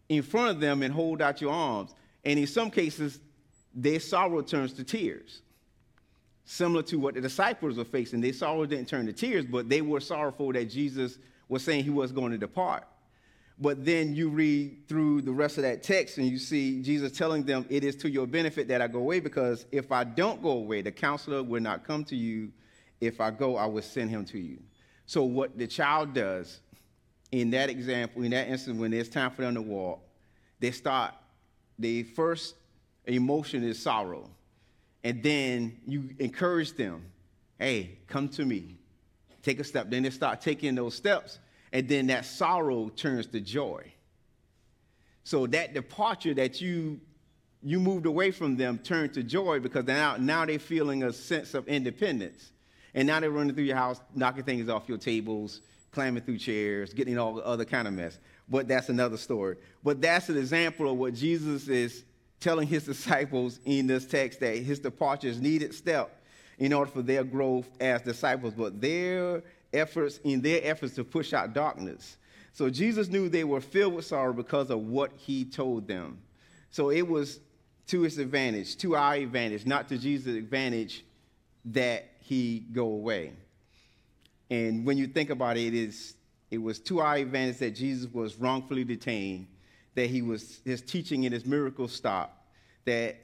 in 0.10 0.22
front 0.22 0.50
of 0.50 0.60
them 0.60 0.84
and 0.84 0.94
hold 0.94 1.22
out 1.22 1.40
your 1.40 1.54
arms. 1.54 1.96
And 2.26 2.38
in 2.38 2.46
some 2.46 2.70
cases, 2.70 3.22
their 3.74 4.02
sorrow 4.02 4.42
turns 4.42 4.74
to 4.74 4.84
tears. 4.84 5.44
Similar 6.44 6.84
to 6.84 7.00
what 7.00 7.14
the 7.14 7.22
disciples 7.22 7.78
were 7.78 7.86
facing. 7.86 8.20
Their 8.20 8.34
sorrow 8.34 8.66
didn't 8.66 8.90
turn 8.90 9.06
to 9.06 9.14
tears, 9.14 9.46
but 9.46 9.70
they 9.70 9.80
were 9.80 10.02
sorrowful 10.02 10.52
that 10.52 10.66
Jesus 10.66 11.20
was 11.48 11.64
saying 11.64 11.86
he 11.86 11.90
was 11.90 12.12
going 12.12 12.34
to 12.34 12.38
depart. 12.38 12.84
But 13.60 13.86
then 13.86 14.16
you 14.16 14.30
read 14.30 14.88
through 14.88 15.24
the 15.24 15.32
rest 15.32 15.58
of 15.58 15.64
that 15.64 15.82
text 15.82 16.20
and 16.20 16.28
you 16.28 16.38
see 16.38 16.82
Jesus 16.82 17.12
telling 17.12 17.44
them, 17.44 17.66
It 17.70 17.84
is 17.84 17.96
to 17.98 18.10
your 18.10 18.28
benefit 18.28 18.68
that 18.68 18.82
I 18.82 18.88
go 18.88 19.00
away, 19.00 19.20
because 19.20 19.66
if 19.72 19.92
I 19.92 20.04
don't 20.04 20.42
go 20.44 20.52
away, 20.52 20.82
the 20.82 20.92
counselor 20.92 21.42
will 21.42 21.62
not 21.62 21.84
come 21.84 22.04
to 22.06 22.16
you. 22.16 22.52
If 23.02 23.20
I 23.20 23.32
go, 23.32 23.58
I 23.58 23.66
will 23.66 23.82
send 23.82 24.10
him 24.10 24.26
to 24.26 24.40
you. 24.40 24.60
So, 25.06 25.24
what 25.24 25.58
the 25.58 25.66
child 25.66 26.14
does 26.14 26.60
in 27.32 27.50
that 27.52 27.70
example, 27.70 28.24
in 28.24 28.32
that 28.32 28.48
instance, 28.48 28.80
when 28.80 28.94
it's 28.94 29.10
time 29.10 29.32
for 29.32 29.42
them 29.42 29.56
to 29.56 29.62
walk, 29.62 30.02
they 30.60 30.72
start, 30.72 31.14
the 31.80 32.04
first 32.04 32.56
emotion 33.06 33.64
is 33.64 33.82
sorrow. 33.82 34.30
And 35.04 35.24
then 35.24 35.78
you 35.88 36.10
encourage 36.20 36.74
them, 36.74 37.06
Hey, 37.58 38.00
come 38.08 38.30
to 38.30 38.46
me. 38.46 38.78
Take 39.42 39.60
a 39.60 39.64
step. 39.64 39.90
Then 39.90 40.04
they 40.04 40.10
start 40.12 40.42
taking 40.42 40.76
those 40.76 40.94
steps 40.94 41.40
and 41.74 41.88
then 41.88 42.08
that 42.08 42.26
sorrow 42.26 42.90
turns 42.90 43.28
to 43.28 43.42
joy. 43.42 43.92
So 45.24 45.48
that 45.48 45.74
departure 45.74 46.34
that 46.36 46.62
you 46.62 47.02
you 47.64 47.80
moved 47.80 48.06
away 48.06 48.32
from 48.32 48.56
them 48.56 48.78
turned 48.78 49.14
to 49.16 49.24
joy 49.24 49.60
because 49.60 49.86
now, 49.86 50.16
now 50.18 50.46
they're 50.46 50.60
feeling 50.60 51.04
a 51.04 51.12
sense 51.12 51.54
of 51.54 51.68
independence. 51.68 52.52
And 52.94 53.08
now 53.08 53.20
they're 53.20 53.32
running 53.32 53.54
through 53.56 53.66
your 53.66 53.76
house, 53.76 54.00
knocking 54.16 54.44
things 54.44 54.70
off 54.70 54.88
your 54.88 54.98
tables, 54.98 55.62
climbing 55.92 56.24
through 56.24 56.38
chairs, 56.38 56.94
getting 56.94 57.18
all 57.18 57.34
the 57.34 57.46
other 57.46 57.66
kind 57.66 57.88
of 57.88 57.94
mess. 57.94 58.20
But 58.48 58.68
that's 58.68 58.90
another 58.90 59.18
story. 59.18 59.58
But 59.84 60.02
that's 60.02 60.30
an 60.30 60.38
example 60.38 60.90
of 60.90 60.98
what 60.98 61.14
Jesus 61.14 61.68
is 61.68 62.06
telling 62.40 62.68
his 62.68 62.86
disciples 62.86 63.60
in 63.66 63.88
this 63.88 64.06
text 64.06 64.40
that 64.40 64.58
his 64.58 64.80
departure 64.80 65.28
is 65.28 65.42
needed 65.42 65.74
step 65.74 66.24
in 66.60 66.74
order 66.74 66.90
for 66.90 67.02
their 67.02 67.24
growth 67.24 67.70
as 67.80 68.02
disciples. 68.02 68.54
But 68.54 68.80
their 68.80 69.44
efforts 69.74 70.20
in 70.24 70.42
their 70.42 70.62
efforts 70.64 70.96
to 70.96 71.04
push 71.04 71.34
out 71.34 71.54
darkness. 71.54 72.18
So 72.54 72.70
Jesus 72.70 73.08
knew 73.08 73.30
they 73.30 73.44
were 73.44 73.62
filled 73.62 73.94
with 73.94 74.06
sorrow 74.06 74.34
because 74.34 74.70
of 74.70 74.80
what 74.80 75.12
he 75.16 75.46
told 75.46 75.88
them. 75.88 76.20
So 76.72 76.90
it 76.90 77.08
was 77.08 77.40
to 77.88 78.02
his 78.02 78.18
advantage, 78.18 78.78
to 78.78 78.96
our 78.96 79.14
advantage, 79.16 79.66
not 79.66 79.88
to 79.90 79.98
Jesus' 79.98 80.36
advantage 80.36 81.06
that 81.66 82.10
he 82.20 82.66
go 82.72 82.84
away. 82.84 83.34
And 84.50 84.86
when 84.86 84.98
you 84.98 85.08
think 85.08 85.30
about 85.30 85.58
it, 85.58 85.68
it 85.68 85.74
is 85.74 86.16
it 86.50 86.60
was 86.60 86.80
to 86.80 87.00
our 87.00 87.16
advantage 87.16 87.58
that 87.58 87.72
Jesus 87.72 88.12
was 88.12 88.38
wrongfully 88.38 88.86
detained, 88.86 89.48
that 89.96 90.10
he 90.10 90.22
was 90.22 90.62
his 90.64 90.82
teaching 90.82 91.26
and 91.26 91.34
his 91.34 91.46
miracles 91.46 91.92
stopped, 91.92 92.42
that 92.86 93.18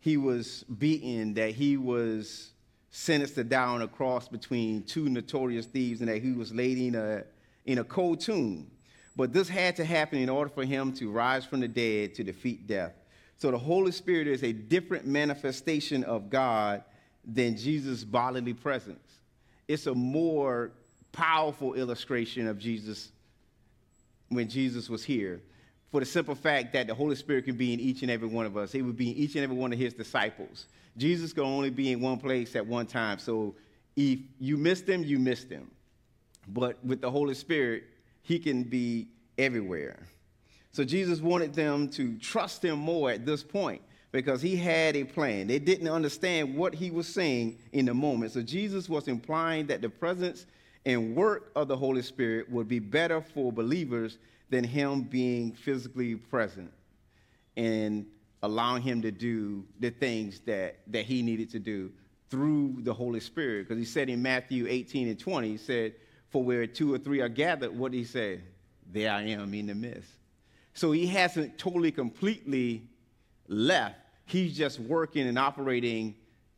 he 0.00 0.16
was 0.16 0.64
beaten, 0.64 1.34
that 1.34 1.52
he 1.52 1.76
was 1.76 2.50
sentenced 2.90 3.36
to 3.36 3.44
die 3.44 3.64
on 3.64 3.82
a 3.82 3.88
cross 3.88 4.28
between 4.28 4.82
two 4.82 5.08
notorious 5.08 5.66
thieves 5.66 6.00
and 6.00 6.08
that 6.08 6.22
he 6.22 6.32
was 6.32 6.52
laid 6.52 6.78
in 6.78 6.94
a, 6.94 7.22
in 7.66 7.78
a 7.78 7.84
cold 7.84 8.20
tomb. 8.20 8.70
But 9.16 9.32
this 9.32 9.48
had 9.48 9.76
to 9.76 9.84
happen 9.84 10.18
in 10.18 10.28
order 10.28 10.50
for 10.50 10.64
him 10.64 10.92
to 10.94 11.10
rise 11.10 11.44
from 11.44 11.60
the 11.60 11.68
dead 11.68 12.14
to 12.16 12.24
defeat 12.24 12.66
death. 12.66 12.92
So 13.38 13.50
the 13.50 13.58
Holy 13.58 13.92
Spirit 13.92 14.26
is 14.26 14.42
a 14.42 14.52
different 14.52 15.06
manifestation 15.06 16.04
of 16.04 16.30
God 16.30 16.82
than 17.24 17.56
Jesus' 17.56 18.04
bodily 18.04 18.54
presence. 18.54 19.06
It's 19.68 19.86
a 19.86 19.94
more 19.94 20.72
powerful 21.12 21.74
illustration 21.74 22.46
of 22.46 22.58
Jesus 22.58 23.10
when 24.28 24.48
Jesus 24.48 24.88
was 24.88 25.04
here. 25.04 25.40
For 25.90 26.00
the 26.00 26.06
simple 26.06 26.34
fact 26.34 26.72
that 26.72 26.86
the 26.86 26.94
Holy 26.94 27.16
Spirit 27.16 27.44
can 27.44 27.56
be 27.56 27.72
in 27.72 27.80
each 27.80 28.02
and 28.02 28.10
every 28.10 28.28
one 28.28 28.46
of 28.46 28.56
us, 28.56 28.72
He 28.72 28.82
would 28.82 28.96
be 28.96 29.10
in 29.10 29.16
each 29.16 29.34
and 29.34 29.42
every 29.42 29.56
one 29.56 29.72
of 29.72 29.78
His 29.78 29.92
disciples. 29.92 30.66
Jesus 30.96 31.32
can 31.32 31.44
only 31.44 31.70
be 31.70 31.92
in 31.92 32.00
one 32.00 32.18
place 32.18 32.56
at 32.56 32.66
one 32.66 32.86
time. 32.86 33.18
So 33.18 33.54
if 33.96 34.18
you 34.38 34.56
miss 34.56 34.82
them, 34.82 35.04
you 35.04 35.18
miss 35.18 35.44
them. 35.44 35.70
But 36.48 36.84
with 36.84 37.00
the 37.00 37.10
Holy 37.10 37.34
Spirit, 37.34 37.84
he 38.22 38.38
can 38.38 38.64
be 38.64 39.08
everywhere. 39.38 40.06
So 40.72 40.84
Jesus 40.84 41.20
wanted 41.20 41.54
them 41.54 41.88
to 41.90 42.16
trust 42.18 42.64
him 42.64 42.78
more 42.78 43.10
at 43.10 43.26
this 43.26 43.42
point 43.42 43.82
because 44.12 44.42
he 44.42 44.56
had 44.56 44.96
a 44.96 45.04
plan. 45.04 45.46
They 45.46 45.58
didn't 45.58 45.88
understand 45.88 46.56
what 46.56 46.74
he 46.74 46.90
was 46.90 47.08
saying 47.08 47.58
in 47.72 47.86
the 47.86 47.94
moment. 47.94 48.32
So 48.32 48.42
Jesus 48.42 48.88
was 48.88 49.08
implying 49.08 49.66
that 49.68 49.82
the 49.82 49.88
presence 49.88 50.46
and 50.86 51.14
work 51.14 51.50
of 51.56 51.68
the 51.68 51.76
Holy 51.76 52.02
Spirit 52.02 52.50
would 52.50 52.68
be 52.68 52.78
better 52.78 53.20
for 53.20 53.52
believers 53.52 54.18
than 54.48 54.64
him 54.64 55.02
being 55.02 55.52
physically 55.52 56.16
present. 56.16 56.72
And 57.56 58.06
allowing 58.42 58.82
him 58.82 59.02
to 59.02 59.10
do 59.10 59.64
the 59.80 59.90
things 59.90 60.40
that, 60.40 60.80
that 60.86 61.04
he 61.04 61.22
needed 61.22 61.50
to 61.50 61.58
do 61.58 61.90
through 62.30 62.76
the 62.80 62.94
Holy 62.94 63.20
Spirit. 63.20 63.68
Because 63.68 63.78
he 63.78 63.84
said 63.84 64.08
in 64.08 64.22
Matthew 64.22 64.66
18 64.68 65.08
and 65.08 65.18
20, 65.18 65.48
he 65.48 65.56
said, 65.56 65.94
For 66.30 66.42
where 66.42 66.66
two 66.66 66.94
or 66.94 66.98
three 66.98 67.20
are 67.20 67.28
gathered, 67.28 67.76
what 67.76 67.92
did 67.92 67.98
he 67.98 68.04
say? 68.04 68.40
There 68.92 69.12
I 69.12 69.22
am 69.22 69.52
in 69.54 69.66
the 69.66 69.74
midst. 69.74 70.10
So 70.74 70.92
he 70.92 71.06
hasn't 71.06 71.58
totally, 71.58 71.92
completely 71.92 72.82
left. 73.48 73.96
He's 74.26 74.56
just 74.56 74.78
working 74.78 75.26
and 75.26 75.38
operating 75.38 76.14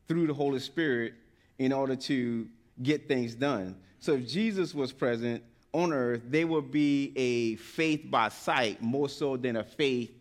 through 0.06 0.26
the 0.26 0.34
Holy 0.34 0.60
Spirit 0.60 1.14
in 1.58 1.72
order 1.72 1.96
to 1.96 2.46
get 2.82 3.08
things 3.08 3.34
done. 3.34 3.76
So 3.98 4.12
if 4.14 4.28
Jesus 4.28 4.74
was 4.74 4.92
present 4.92 5.42
on 5.72 5.92
earth, 5.92 6.22
there 6.26 6.46
would 6.46 6.70
be 6.70 7.12
a 7.16 7.56
faith 7.56 8.02
by 8.10 8.28
sight 8.28 8.82
more 8.82 9.08
so 9.08 9.36
than 9.36 9.56
a 9.56 9.64
faith 9.64 10.12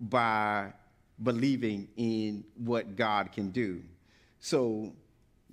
by 0.00 0.72
believing 1.22 1.88
in 1.96 2.44
what 2.56 2.96
God 2.96 3.32
can 3.32 3.50
do. 3.50 3.82
So 4.38 4.92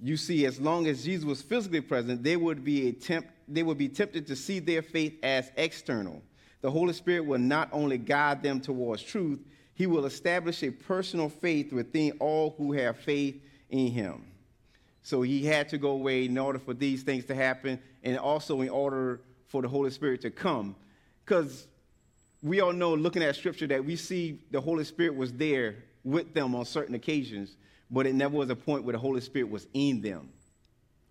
you 0.02 0.18
see, 0.18 0.46
as 0.46 0.60
long 0.60 0.88
as 0.88 1.04
Jesus 1.04 1.26
was 1.26 1.42
physically 1.42 1.82
present, 1.82 2.24
they 2.24 2.38
would 2.38 2.64
be 2.64 2.90
a 2.90 2.92
temp- 2.94 3.30
they 3.48 3.64
would 3.64 3.78
be 3.78 3.90
tempted 3.90 4.28
to 4.28 4.36
see 4.36 4.60
their 4.60 4.82
faith 4.82 5.18
as 5.24 5.52
external. 5.56 6.22
The 6.62 6.72
Holy 6.72 6.94
Spirit 6.94 7.26
will 7.26 7.40
not 7.40 7.70
only 7.72 7.98
guide 7.98 8.44
them 8.44 8.60
towards 8.60 9.02
truth, 9.02 9.40
he 9.74 9.88
will 9.88 10.06
establish 10.06 10.64
a 10.64 10.72
personal 10.72 11.30
faith 11.30 11.72
within 11.72 12.14
all 12.20 12.56
who 12.58 12.74
have 12.74 12.98
faith 12.98 13.42
in 13.70 13.92
him. 13.92 14.26
So 15.02 15.22
he 15.22 15.46
had 15.46 15.70
to 15.70 15.78
go 15.78 15.92
away 15.92 16.26
in 16.26 16.38
order 16.38 16.60
for 16.60 16.74
these 16.74 17.04
things 17.04 17.26
to 17.26 17.36
happen, 17.36 17.80
and 18.04 18.18
also 18.18 18.62
in 18.62 18.70
order 18.70 19.22
for 19.46 19.62
the 19.62 19.68
Holy 19.68 19.92
Spirit 19.92 20.22
to 20.22 20.32
come. 20.32 20.76
Because 21.24 21.68
we 22.42 22.62
all 22.62 22.74
know, 22.74 22.94
looking 22.94 23.24
at 23.24 23.36
scripture, 23.36 23.68
that 23.68 23.84
we 23.84 23.96
see 23.96 24.40
the 24.52 24.62
Holy 24.62 24.84
Spirit 24.84 25.16
was 25.16 25.34
there 25.34 25.76
with 26.04 26.34
them 26.34 26.56
on 26.56 26.66
certain 26.66 26.96
occasions, 26.96 27.56
but 27.90 28.06
it 28.06 28.16
never 28.16 28.38
was 28.38 28.50
a 28.50 28.56
point 28.56 28.84
where 28.84 28.94
the 28.94 29.00
Holy 29.00 29.22
Spirit 29.22 29.50
was 29.50 29.68
in 29.74 30.02
them. 30.02 30.30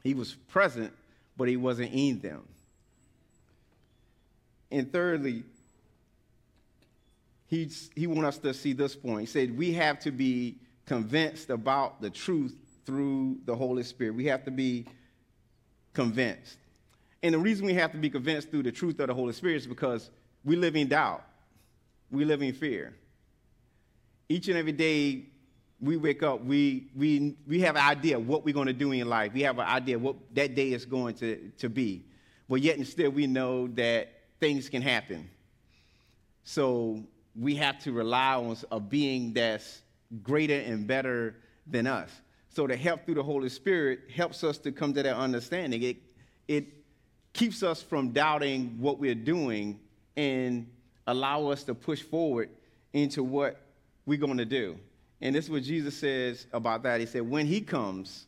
He 0.02 0.14
was 0.14 0.35
present, 0.35 0.92
but 1.37 1.49
he 1.49 1.56
wasn't 1.56 1.92
in 1.92 2.21
them. 2.21 2.42
And 4.71 4.92
thirdly, 4.92 5.45
he's, 7.47 7.90
he 7.95 8.06
wants 8.06 8.37
us 8.37 8.38
to 8.38 8.54
see 8.54 8.73
this 8.73 8.95
point. 8.95 9.21
He 9.21 9.26
said, 9.26 9.56
We 9.56 9.73
have 9.73 9.99
to 10.00 10.11
be 10.11 10.56
convinced 10.87 11.50
about 11.50 12.00
the 12.00 12.11
truth 12.11 12.56
through 12.85 13.38
the 13.45 13.54
Holy 13.54 13.83
Spirit. 13.83 14.14
We 14.14 14.26
have 14.26 14.45
to 14.45 14.50
be 14.50 14.87
convinced. 15.92 16.59
And 17.23 17.35
the 17.35 17.38
reason 17.38 17.66
we 17.66 17.75
have 17.75 17.92
to 17.92 17.99
be 17.99 18.11
convinced 18.11 18.50
through 18.50 18.62
the 18.62 18.73
truth 18.73 19.00
of 19.00 19.09
the 19.09 19.14
Holy 19.14 19.33
Spirit 19.33 19.56
is 19.56 19.66
because 19.66 20.11
we 20.47 20.55
live 20.55 20.76
in 20.76 20.87
doubt. 20.87 21.25
We 22.11 22.25
live 22.25 22.41
in 22.41 22.55
fear. 22.55 22.95
Each 24.29 24.47
and 24.49 24.57
every 24.57 24.73
day 24.73 25.26
we 25.81 25.97
wake 25.97 26.23
up, 26.23 26.43
we, 26.43 26.88
we, 26.95 27.37
we 27.47 27.61
have 27.61 27.75
an 27.75 27.83
idea 27.83 28.19
what 28.19 28.45
we're 28.45 28.55
going 28.55 28.69
to 28.69 28.73
do 28.73 28.93
in 28.93 29.09
life. 29.09 29.33
We 29.35 29.43
have 29.43 29.59
an 29.59 29.67
idea 29.67 29.99
what 29.99 30.15
that 30.35 30.55
day 30.55 30.73
is 30.73 30.87
going 30.87 31.17
to, 31.17 31.50
to 31.59 31.69
be. 31.69 32.07
But 32.49 32.62
yet 32.62 32.76
and 32.76 32.87
still 32.87 33.11
we 33.11 33.26
know 33.26 33.67
that 33.69 34.09
things 34.38 34.69
can 34.69 34.83
happen. 34.83 35.29
So 36.45 37.03
we 37.35 37.57
have 37.57 37.81
to 37.81 37.93
rely 37.93 38.35
on 38.35 38.57
a 38.71 38.79
being 38.79 39.35
that's 39.35 39.83
greater 40.23 40.61
and 40.61 40.87
better 40.87 41.35
than 41.67 41.88
us. 41.88 42.11
So 42.50 42.69
the 42.69 42.76
help 42.76 43.05
through 43.05 43.17
the 43.17 43.23
Holy 43.25 43.49
Spirit 43.49 44.03
helps 44.15 44.45
us 44.45 44.59
to 44.59 44.71
come 44.71 44.95
to 44.95 45.03
that 45.03 45.17
understanding. 45.17 45.83
It, 45.83 45.97
it 46.47 46.67
keeps 47.33 47.65
us 47.65 47.83
from 47.83 48.12
doubting 48.12 48.76
what 48.79 49.00
we're 49.00 49.17
doing 49.17 49.81
and 50.16 50.66
allow 51.06 51.49
us 51.49 51.64
to 51.64 51.75
push 51.75 52.02
forward 52.02 52.50
into 52.92 53.23
what 53.23 53.61
we're 54.06 54.18
going 54.18 54.38
to 54.38 54.44
do. 54.44 54.78
And 55.20 55.35
this 55.35 55.46
is 55.46 55.50
what 55.50 55.62
Jesus 55.62 55.96
says 55.96 56.46
about 56.52 56.82
that. 56.82 57.00
He 57.00 57.06
said, 57.06 57.23
when 57.23 57.46
he 57.46 57.61
comes, 57.61 58.26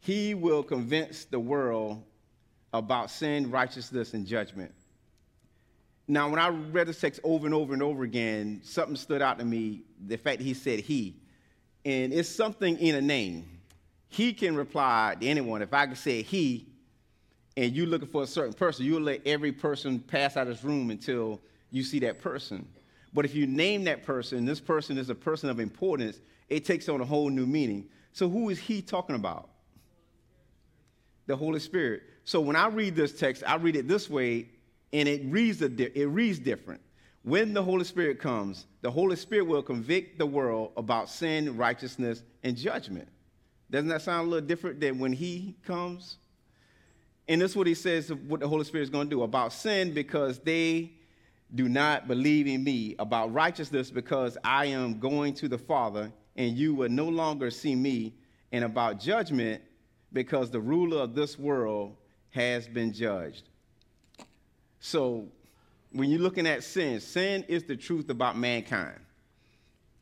he 0.00 0.34
will 0.34 0.62
convince 0.62 1.24
the 1.24 1.40
world 1.40 2.02
about 2.72 3.10
sin, 3.10 3.50
righteousness, 3.50 4.14
and 4.14 4.26
judgment. 4.26 4.72
Now, 6.06 6.28
when 6.28 6.38
I 6.38 6.48
read 6.48 6.88
this 6.88 7.00
text 7.00 7.20
over 7.24 7.46
and 7.46 7.54
over 7.54 7.74
and 7.74 7.82
over 7.82 8.02
again, 8.02 8.60
something 8.64 8.96
stood 8.96 9.20
out 9.20 9.38
to 9.38 9.44
me 9.44 9.82
the 10.06 10.16
fact 10.16 10.38
that 10.38 10.44
he 10.44 10.54
said 10.54 10.80
he. 10.80 11.16
And 11.84 12.12
it's 12.12 12.28
something 12.28 12.78
in 12.78 12.94
a 12.94 13.00
name. 13.00 13.46
He 14.08 14.32
can 14.32 14.56
reply 14.56 15.16
to 15.20 15.26
anyone. 15.26 15.60
If 15.60 15.74
I 15.74 15.86
could 15.86 15.98
say 15.98 16.22
he, 16.22 16.67
and 17.58 17.74
you're 17.74 17.88
looking 17.88 18.06
for 18.06 18.22
a 18.22 18.26
certain 18.26 18.52
person, 18.52 18.86
you'll 18.86 19.02
let 19.02 19.20
every 19.26 19.50
person 19.50 19.98
pass 19.98 20.36
out 20.36 20.46
of 20.46 20.54
this 20.54 20.62
room 20.62 20.92
until 20.92 21.40
you 21.72 21.82
see 21.82 21.98
that 21.98 22.20
person. 22.20 22.64
But 23.12 23.24
if 23.24 23.34
you 23.34 23.48
name 23.48 23.82
that 23.84 24.04
person, 24.04 24.44
this 24.44 24.60
person 24.60 24.96
is 24.96 25.10
a 25.10 25.14
person 25.16 25.50
of 25.50 25.58
importance, 25.58 26.20
it 26.48 26.64
takes 26.64 26.88
on 26.88 27.00
a 27.00 27.04
whole 27.04 27.30
new 27.30 27.46
meaning. 27.46 27.88
So 28.12 28.28
who 28.28 28.48
is 28.50 28.60
he 28.60 28.80
talking 28.80 29.16
about? 29.16 29.48
The 31.26 31.34
Holy 31.34 31.58
Spirit. 31.58 32.04
So 32.22 32.40
when 32.40 32.54
I 32.54 32.68
read 32.68 32.94
this 32.94 33.18
text, 33.18 33.42
I 33.44 33.56
read 33.56 33.74
it 33.74 33.88
this 33.88 34.08
way, 34.08 34.50
and 34.92 35.08
it 35.08 35.22
reads, 35.24 35.60
it 35.60 36.08
reads 36.08 36.38
different. 36.38 36.80
When 37.24 37.54
the 37.54 37.62
Holy 37.64 37.84
Spirit 37.84 38.20
comes, 38.20 38.66
the 38.82 38.90
Holy 38.92 39.16
Spirit 39.16 39.48
will 39.48 39.64
convict 39.64 40.16
the 40.16 40.26
world 40.26 40.74
about 40.76 41.10
sin, 41.10 41.56
righteousness, 41.56 42.22
and 42.44 42.56
judgment. 42.56 43.08
Doesn't 43.68 43.88
that 43.88 44.02
sound 44.02 44.28
a 44.28 44.30
little 44.30 44.46
different 44.46 44.78
than 44.78 45.00
when 45.00 45.12
he 45.12 45.56
comes? 45.66 46.18
And 47.28 47.40
this 47.40 47.52
is 47.52 47.56
what 47.56 47.66
he 47.66 47.74
says 47.74 48.12
what 48.12 48.40
the 48.40 48.48
Holy 48.48 48.64
Spirit 48.64 48.84
is 48.84 48.90
going 48.90 49.08
to 49.08 49.14
do 49.14 49.22
about 49.22 49.52
sin 49.52 49.92
because 49.92 50.38
they 50.38 50.92
do 51.54 51.68
not 51.68 52.08
believe 52.08 52.46
in 52.46 52.64
me, 52.64 52.94
about 52.98 53.32
righteousness 53.32 53.90
because 53.90 54.36
I 54.44 54.66
am 54.66 54.98
going 54.98 55.34
to 55.34 55.48
the 55.48 55.58
Father 55.58 56.12
and 56.38 56.56
you 56.56 56.74
will 56.74 56.88
no 56.88 57.06
longer 57.06 57.50
see 57.50 57.74
me, 57.74 58.14
and 58.52 58.64
about 58.64 59.00
judgment 59.00 59.60
because 60.12 60.50
the 60.50 60.60
ruler 60.60 61.02
of 61.02 61.14
this 61.14 61.38
world 61.38 61.96
has 62.30 62.66
been 62.68 62.92
judged. 62.92 63.48
So, 64.80 65.26
when 65.90 66.10
you're 66.10 66.20
looking 66.20 66.46
at 66.46 66.62
sin, 66.62 67.00
sin 67.00 67.44
is 67.48 67.64
the 67.64 67.76
truth 67.76 68.08
about 68.08 68.38
mankind. 68.38 69.00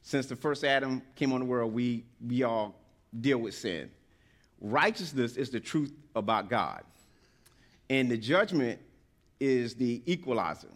Since 0.03 0.27
the 0.27 0.37
first 0.37 0.63
Adam 0.63 1.01
came 1.15 1.33
on 1.33 1.41
the 1.41 1.47
world, 1.47 1.73
we, 1.73 2.05
we 2.25 2.43
all 2.43 2.75
deal 3.19 3.39
with 3.39 3.55
sin. 3.55 3.91
Righteousness 4.61 5.37
is 5.37 5.51
the 5.51 5.61
truth 5.61 5.93
about 6.15 6.51
God. 6.51 6.85
And 7.89 8.11
the 8.11 8.17
judgment 8.17 8.81
is 9.39 9.75
the 9.75 10.03
equalizer. 10.07 10.73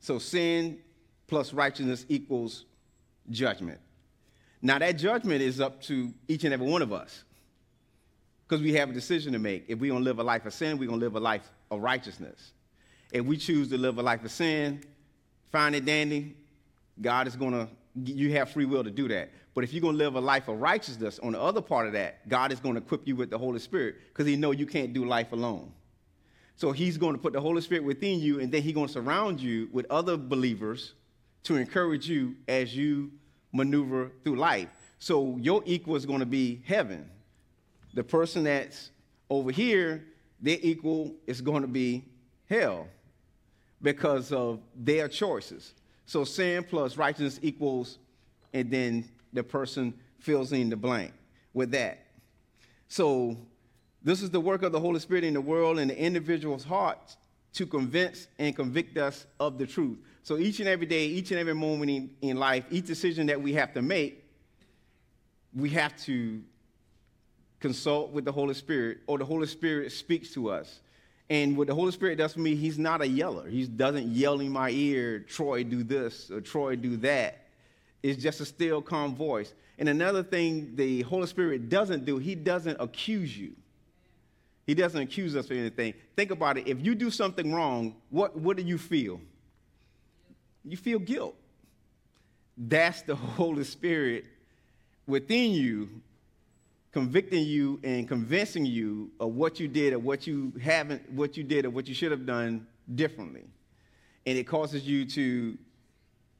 So 0.00 0.18
sin 0.18 0.78
plus 1.26 1.52
righteousness 1.52 2.04
equals 2.08 2.64
judgment. 3.30 3.80
Now, 4.60 4.78
that 4.78 4.92
judgment 4.92 5.42
is 5.42 5.60
up 5.60 5.82
to 5.82 6.12
each 6.26 6.44
and 6.44 6.54
every 6.54 6.66
one 6.66 6.82
of 6.82 6.92
us 6.92 7.24
because 8.46 8.62
we 8.62 8.74
have 8.74 8.90
a 8.90 8.92
decision 8.92 9.32
to 9.32 9.38
make. 9.38 9.64
If 9.68 9.78
we're 9.78 9.90
going 9.90 10.02
to 10.02 10.04
live 10.04 10.18
a 10.18 10.22
life 10.22 10.46
of 10.46 10.54
sin, 10.54 10.78
we're 10.78 10.88
going 10.88 11.00
to 11.00 11.04
live 11.04 11.16
a 11.16 11.20
life 11.20 11.48
of 11.70 11.80
righteousness. 11.80 12.52
If 13.12 13.24
we 13.24 13.36
choose 13.36 13.68
to 13.68 13.78
live 13.78 13.98
a 13.98 14.02
life 14.02 14.24
of 14.24 14.30
sin, 14.30 14.82
find 15.52 15.74
it 15.74 15.84
dandy, 15.84 16.34
God 17.00 17.26
is 17.26 17.36
going 17.36 17.52
to, 17.52 17.68
you 17.94 18.32
have 18.32 18.50
free 18.50 18.64
will 18.64 18.84
to 18.84 18.90
do 18.90 19.08
that. 19.08 19.30
But 19.54 19.64
if 19.64 19.72
you're 19.72 19.82
going 19.82 19.94
to 19.94 19.98
live 19.98 20.16
a 20.16 20.20
life 20.20 20.48
of 20.48 20.60
righteousness, 20.60 21.20
on 21.22 21.32
the 21.32 21.40
other 21.40 21.60
part 21.60 21.86
of 21.86 21.92
that, 21.92 22.28
God 22.28 22.50
is 22.50 22.58
going 22.58 22.74
to 22.74 22.80
equip 22.80 23.06
you 23.06 23.16
with 23.16 23.30
the 23.30 23.38
Holy 23.38 23.60
Spirit 23.60 23.96
because 24.08 24.26
He 24.26 24.36
know 24.36 24.50
you 24.50 24.66
can't 24.66 24.92
do 24.92 25.04
life 25.04 25.32
alone. 25.32 25.72
So 26.56 26.72
He's 26.72 26.96
going 26.96 27.14
to 27.14 27.20
put 27.20 27.32
the 27.32 27.40
Holy 27.40 27.60
Spirit 27.60 27.84
within 27.84 28.20
you, 28.20 28.40
and 28.40 28.50
then 28.50 28.62
He's 28.62 28.74
going 28.74 28.86
to 28.86 28.92
surround 28.92 29.40
you 29.40 29.68
with 29.72 29.86
other 29.90 30.16
believers 30.16 30.94
to 31.44 31.56
encourage 31.56 32.08
you 32.08 32.36
as 32.48 32.76
you 32.76 33.10
maneuver 33.52 34.10
through 34.22 34.36
life. 34.36 34.68
So 34.98 35.36
your 35.36 35.62
equal 35.66 35.96
is 35.96 36.06
going 36.06 36.20
to 36.20 36.26
be 36.26 36.62
heaven. 36.66 37.08
The 37.92 38.02
person 38.04 38.44
that's 38.44 38.90
over 39.30 39.50
here, 39.50 40.04
their 40.40 40.58
equal 40.60 41.14
is 41.26 41.40
going 41.40 41.62
to 41.62 41.68
be 41.68 42.04
hell 42.48 42.88
because 43.82 44.32
of 44.32 44.60
their 44.74 45.08
choices. 45.08 45.74
So 46.06 46.24
sin 46.24 46.64
plus 46.64 46.96
righteousness 46.96 47.38
equals, 47.42 47.98
and 48.52 48.70
then 48.70 49.08
the 49.32 49.42
person 49.42 49.94
fills 50.18 50.52
in 50.52 50.70
the 50.70 50.76
blank 50.76 51.12
with 51.52 51.70
that. 51.72 52.06
So 52.88 53.36
this 54.04 54.22
is 54.22 54.30
the 54.30 54.40
work 54.40 54.62
of 54.62 54.70
the 54.70 54.80
Holy 54.80 55.00
Spirit 55.00 55.24
in 55.24 55.34
the 55.34 55.40
world 55.40 55.78
and 55.78 55.90
the 55.90 55.98
individual's 55.98 56.62
heart 56.62 57.16
to 57.54 57.66
convince 57.66 58.28
and 58.38 58.54
convict 58.54 58.98
us 58.98 59.26
of 59.40 59.58
the 59.58 59.66
truth. 59.66 59.98
So 60.22 60.36
each 60.38 60.60
and 60.60 60.68
every 60.68 60.86
day, 60.86 61.06
each 61.06 61.30
and 61.30 61.40
every 61.40 61.54
moment 61.54 61.90
in, 61.90 62.10
in 62.20 62.36
life, 62.36 62.64
each 62.70 62.86
decision 62.86 63.26
that 63.28 63.40
we 63.40 63.54
have 63.54 63.72
to 63.74 63.82
make, 63.82 64.24
we 65.54 65.70
have 65.70 65.96
to 66.04 66.42
consult 67.60 68.10
with 68.10 68.26
the 68.26 68.32
Holy 68.32 68.54
Spirit, 68.54 68.98
or 69.06 69.16
the 69.16 69.24
Holy 69.24 69.46
Spirit 69.46 69.90
speaks 69.90 70.34
to 70.34 70.50
us. 70.50 70.80
And 71.30 71.56
what 71.56 71.68
the 71.68 71.74
Holy 71.74 71.92
Spirit 71.92 72.18
does 72.18 72.34
for 72.34 72.40
me, 72.40 72.54
He's 72.54 72.78
not 72.78 73.00
a 73.00 73.08
yeller. 73.08 73.48
He 73.48 73.66
doesn't 73.66 74.08
yell 74.08 74.40
in 74.40 74.50
my 74.50 74.68
ear, 74.68 75.20
Troy, 75.20 75.64
do 75.64 75.82
this, 75.82 76.30
or 76.30 76.42
Troy, 76.42 76.76
do 76.76 76.98
that. 76.98 77.46
It's 78.02 78.22
just 78.22 78.40
a 78.42 78.44
still, 78.44 78.82
calm 78.82 79.14
voice. 79.14 79.54
And 79.78 79.88
another 79.88 80.22
thing 80.22 80.76
the 80.76 81.02
Holy 81.02 81.26
Spirit 81.26 81.70
doesn't 81.70 82.04
do, 82.04 82.18
He 82.18 82.34
doesn't 82.34 82.76
accuse 82.80 83.36
you. 83.36 83.54
He 84.66 84.74
doesn't 84.74 85.00
accuse 85.00 85.36
us 85.36 85.46
of 85.46 85.52
anything. 85.52 85.94
Think 86.16 86.30
about 86.30 86.58
it. 86.58 86.66
If 86.66 86.84
you 86.84 86.94
do 86.94 87.10
something 87.10 87.52
wrong, 87.52 87.96
what, 88.10 88.36
what 88.36 88.56
do 88.56 88.62
you 88.62 88.78
feel? 88.78 89.20
You 90.64 90.76
feel 90.76 90.98
guilt. 90.98 91.34
That's 92.56 93.02
the 93.02 93.14
Holy 93.14 93.64
Spirit 93.64 94.24
within 95.06 95.52
you 95.52 95.88
convicting 96.94 97.42
you 97.42 97.80
and 97.82 98.06
convincing 98.06 98.64
you 98.64 99.10
of 99.18 99.34
what 99.34 99.58
you 99.58 99.66
did 99.66 99.92
or 99.92 99.98
what 99.98 100.28
you 100.28 100.52
haven't, 100.62 101.10
what 101.10 101.36
you 101.36 101.42
did 101.42 101.64
or 101.64 101.70
what 101.70 101.88
you 101.88 101.94
should 101.94 102.12
have 102.12 102.24
done 102.24 102.64
differently. 102.94 103.42
And 104.26 104.38
it 104.38 104.44
causes 104.44 104.86
you 104.86 105.04
to 105.06 105.58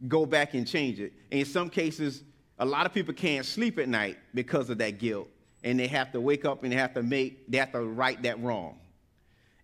go 0.06 0.24
back 0.24 0.54
and 0.54 0.64
change 0.64 1.00
it. 1.00 1.12
And 1.32 1.40
in 1.40 1.46
some 1.46 1.68
cases, 1.68 2.22
a 2.60 2.64
lot 2.64 2.86
of 2.86 2.94
people 2.94 3.12
can't 3.12 3.44
sleep 3.44 3.80
at 3.80 3.88
night 3.88 4.16
because 4.32 4.70
of 4.70 4.78
that 4.78 5.00
guilt. 5.00 5.28
And 5.64 5.80
they 5.80 5.88
have 5.88 6.12
to 6.12 6.20
wake 6.20 6.44
up 6.44 6.62
and 6.62 6.70
they 6.70 6.76
have 6.76 6.94
to 6.94 7.02
make, 7.02 7.50
they 7.50 7.58
have 7.58 7.72
to 7.72 7.80
right 7.80 8.22
that 8.22 8.40
wrong. 8.40 8.78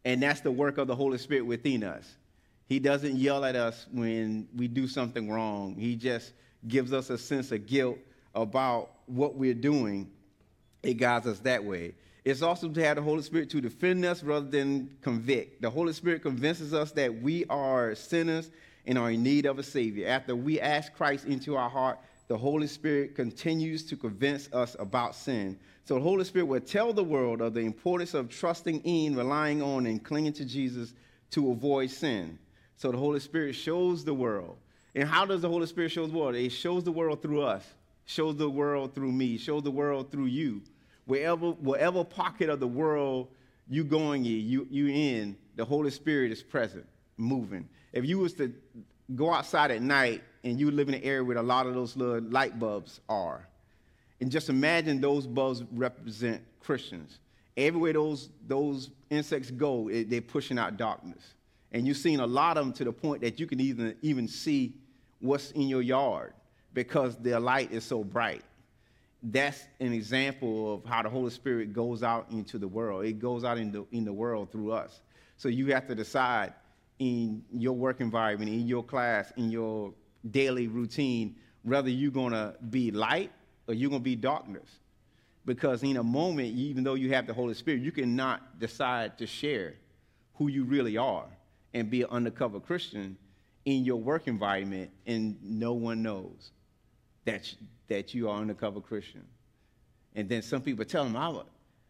And 0.05 0.21
that's 0.21 0.41
the 0.41 0.51
work 0.51 0.79
of 0.79 0.89
the 0.89 0.97
Holy 0.97 1.19
Spirit 1.19 1.47
within 1.47 1.85
us. 1.85 2.17
He 2.67 2.81
doesn't 2.81 3.17
yell 3.17 3.45
at 3.45 3.55
us 3.55 3.87
when 3.93 4.49
we 4.57 4.67
do 4.67 4.89
something 4.89 5.31
wrong. 5.31 5.77
He 5.77 5.95
just 5.95 6.33
gives 6.67 6.93
us 6.93 7.11
a 7.11 7.19
sense 7.19 7.53
of 7.53 7.67
guilt 7.67 7.99
about 8.35 8.91
what 9.07 9.37
we're 9.37 9.55
doing 9.55 10.11
it 10.83 10.95
guides 10.95 11.27
us 11.27 11.41
that 11.41 11.65
way. 11.65 11.95
It's 12.25 12.43
awesome 12.43 12.75
to 12.75 12.85
have 12.85 12.97
the 12.97 13.03
Holy 13.03 13.23
Spirit 13.23 13.51
to 13.51 13.61
defend 13.61 14.05
us 14.05 14.23
rather 14.23 14.47
than 14.47 14.91
convict. 15.01 15.63
The 15.63 15.71
Holy 15.71 15.93
Spirit 15.93 16.23
convinces 16.23 16.75
us 16.75 16.93
that 16.93 17.23
we 17.23 17.45
are 17.47 17.95
sinners 17.95 18.51
and 18.87 18.99
are 18.99 19.11
in 19.11 19.23
need 19.23 19.47
of 19.47 19.59
a 19.59 19.63
Savior. 19.63 20.07
After 20.09 20.37
we 20.37 20.61
ask 20.61 20.93
Christ 20.95 21.27
into 21.27 21.57
our 21.57 21.71
heart, 21.71 21.99
the 22.29 22.37
Holy 22.37 22.67
Spirit 22.67 23.15
continues 23.15 23.85
to 23.87 23.97
convince 23.97 24.53
us 24.53 24.77
about 24.79 25.15
sin. 25.15 25.59
So 25.91 25.97
the 25.97 26.03
Holy 26.03 26.23
Spirit 26.23 26.45
will 26.45 26.61
tell 26.61 26.93
the 26.93 27.03
world 27.03 27.41
of 27.41 27.53
the 27.53 27.63
importance 27.63 28.15
of 28.15 28.29
trusting 28.29 28.79
in, 28.83 29.17
relying 29.17 29.61
on, 29.61 29.87
and 29.87 30.01
clinging 30.01 30.35
to 30.35 30.45
Jesus 30.45 30.95
to 31.33 31.51
avoid 31.51 31.91
sin. 31.91 32.39
So 32.77 32.93
the 32.93 32.97
Holy 32.97 33.19
Spirit 33.19 33.57
shows 33.57 34.05
the 34.05 34.15
world. 34.15 34.57
And 34.95 35.09
how 35.09 35.27
does 35.27 35.43
the 35.43 35.49
Holy 35.49 35.67
Spirit 35.67 35.91
show 35.91 36.07
the 36.07 36.17
world? 36.17 36.37
It 36.37 36.51
shows 36.51 36.85
the 36.85 36.93
world 36.93 37.23
through 37.23 37.43
us. 37.43 37.65
Show 38.05 38.31
the 38.31 38.49
world 38.49 38.95
through 38.95 39.11
me. 39.11 39.37
Show 39.37 39.61
the 39.61 39.73
world 39.73 40.13
through 40.13 40.27
you. 40.27 40.63
Wherever, 41.07 41.51
wherever 41.51 42.05
pocket 42.05 42.51
of 42.51 42.61
the 42.61 42.69
world 42.69 43.27
you're 43.69 43.83
going 43.83 44.25
in, 44.25 44.49
you, 44.49 44.69
you 44.71 44.87
in, 44.87 45.37
the 45.57 45.65
Holy 45.65 45.91
Spirit 45.91 46.31
is 46.31 46.41
present, 46.41 46.87
moving. 47.17 47.69
If 47.93 48.05
you 48.05 48.21
was 48.21 48.35
to 48.35 48.55
go 49.17 49.35
outside 49.35 49.73
at 49.73 49.83
night 49.83 50.23
and 50.45 50.61
you 50.61 50.71
live 50.71 50.87
in 50.87 50.95
an 50.95 51.03
area 51.03 51.25
where 51.25 51.39
a 51.39 51.43
lot 51.43 51.67
of 51.67 51.75
those 51.75 51.97
little 51.97 52.21
light 52.31 52.61
bulbs 52.61 53.01
are, 53.09 53.49
and 54.21 54.31
just 54.31 54.49
imagine 54.49 55.01
those 55.01 55.27
bugs 55.27 55.63
represent 55.73 56.43
Christians. 56.61 57.19
Everywhere 57.57 57.93
those, 57.95 58.31
those 58.47 58.91
insects 59.09 59.51
go, 59.51 59.89
it, 59.89 60.11
they're 60.11 60.21
pushing 60.21 60.59
out 60.59 60.77
darkness. 60.77 61.35
And 61.73 61.87
you've 61.87 61.97
seen 61.97 62.21
a 62.21 62.27
lot 62.27 62.57
of 62.57 62.65
them 62.65 62.73
to 62.75 62.85
the 62.85 62.93
point 62.93 63.23
that 63.23 63.39
you 63.41 63.47
can 63.47 63.61
even, 63.61 63.97
even 64.03 64.29
see 64.29 64.75
what's 65.21 65.51
in 65.53 65.63
your 65.63 65.83
yard 65.83 66.33
because 66.75 67.17
their 67.17 67.41
light 67.41 67.73
is 67.73 67.85
so 67.85 68.05
bright. 68.05 68.43
That's 69.23 69.67
an 69.81 69.93
example 69.93 70.75
of 70.75 70.85
how 70.85 71.03
the 71.03 71.11
Holy 71.11 71.31
Spirit 71.31 71.73
goes 71.73 72.03
out 72.03 72.27
into 72.31 72.59
the 72.59 72.69
world. 72.69 73.05
It 73.05 73.19
goes 73.19 73.45
out 73.45 73.59
in 73.59 73.71
the, 73.71 73.87
in 73.93 74.05
the 74.05 74.13
world 74.13 74.51
through 74.51 74.73
us. 74.73 75.01
So 75.37 75.49
you 75.49 75.73
have 75.73 75.87
to 75.89 75.95
decide 75.95 76.55
in 76.99 77.43
your 77.53 77.73
work 77.73 78.01
environment, 78.01 78.51
in 78.51 78.67
your 78.67 78.83
class, 78.83 79.33
in 79.37 79.51
your 79.51 79.93
daily 80.31 80.69
routine, 80.69 81.37
whether 81.63 81.91
you're 81.91 82.11
going 82.11 82.33
to 82.33 82.55
be 82.71 82.91
light 82.91 83.31
or 83.71 83.75
you're 83.75 83.89
going 83.89 84.03
to 84.03 84.05
be 84.05 84.17
darkness. 84.17 84.69
Because 85.47 85.83
in 85.83 85.97
a 85.97 86.03
moment, 86.03 86.57
even 86.57 86.85
though 86.85 86.95
you 86.95 87.13
have 87.15 87.27
the 87.27 87.33
Holy 87.33 87.55
Spirit, 87.55 87.81
you 87.81 87.93
cannot 87.93 88.59
decide 88.59 89.17
to 89.19 89.27
share 89.27 89.75
who 90.35 90.49
you 90.49 90.65
really 90.65 90.97
are 90.97 91.27
and 91.73 91.89
be 91.89 92.03
an 92.03 92.09
undercover 92.11 92.61
Christian 92.61 93.17
in 93.65 93.85
your 93.85 93.97
work 93.97 94.27
environment, 94.27 94.91
and 95.07 95.37
no 95.43 95.75
one 95.75 96.03
knows 96.03 96.51
that, 97.27 97.55
that 97.89 98.13
you 98.15 98.29
are 98.29 98.37
an 98.37 98.43
undercover 98.43 98.81
Christian. 98.81 99.25
And 100.15 100.29
then 100.29 100.43
some 100.43 100.63
people 100.63 100.85
tell 100.85 101.05
them, 101.05 101.15
I'm 101.17 101.37
a, 101.37 101.45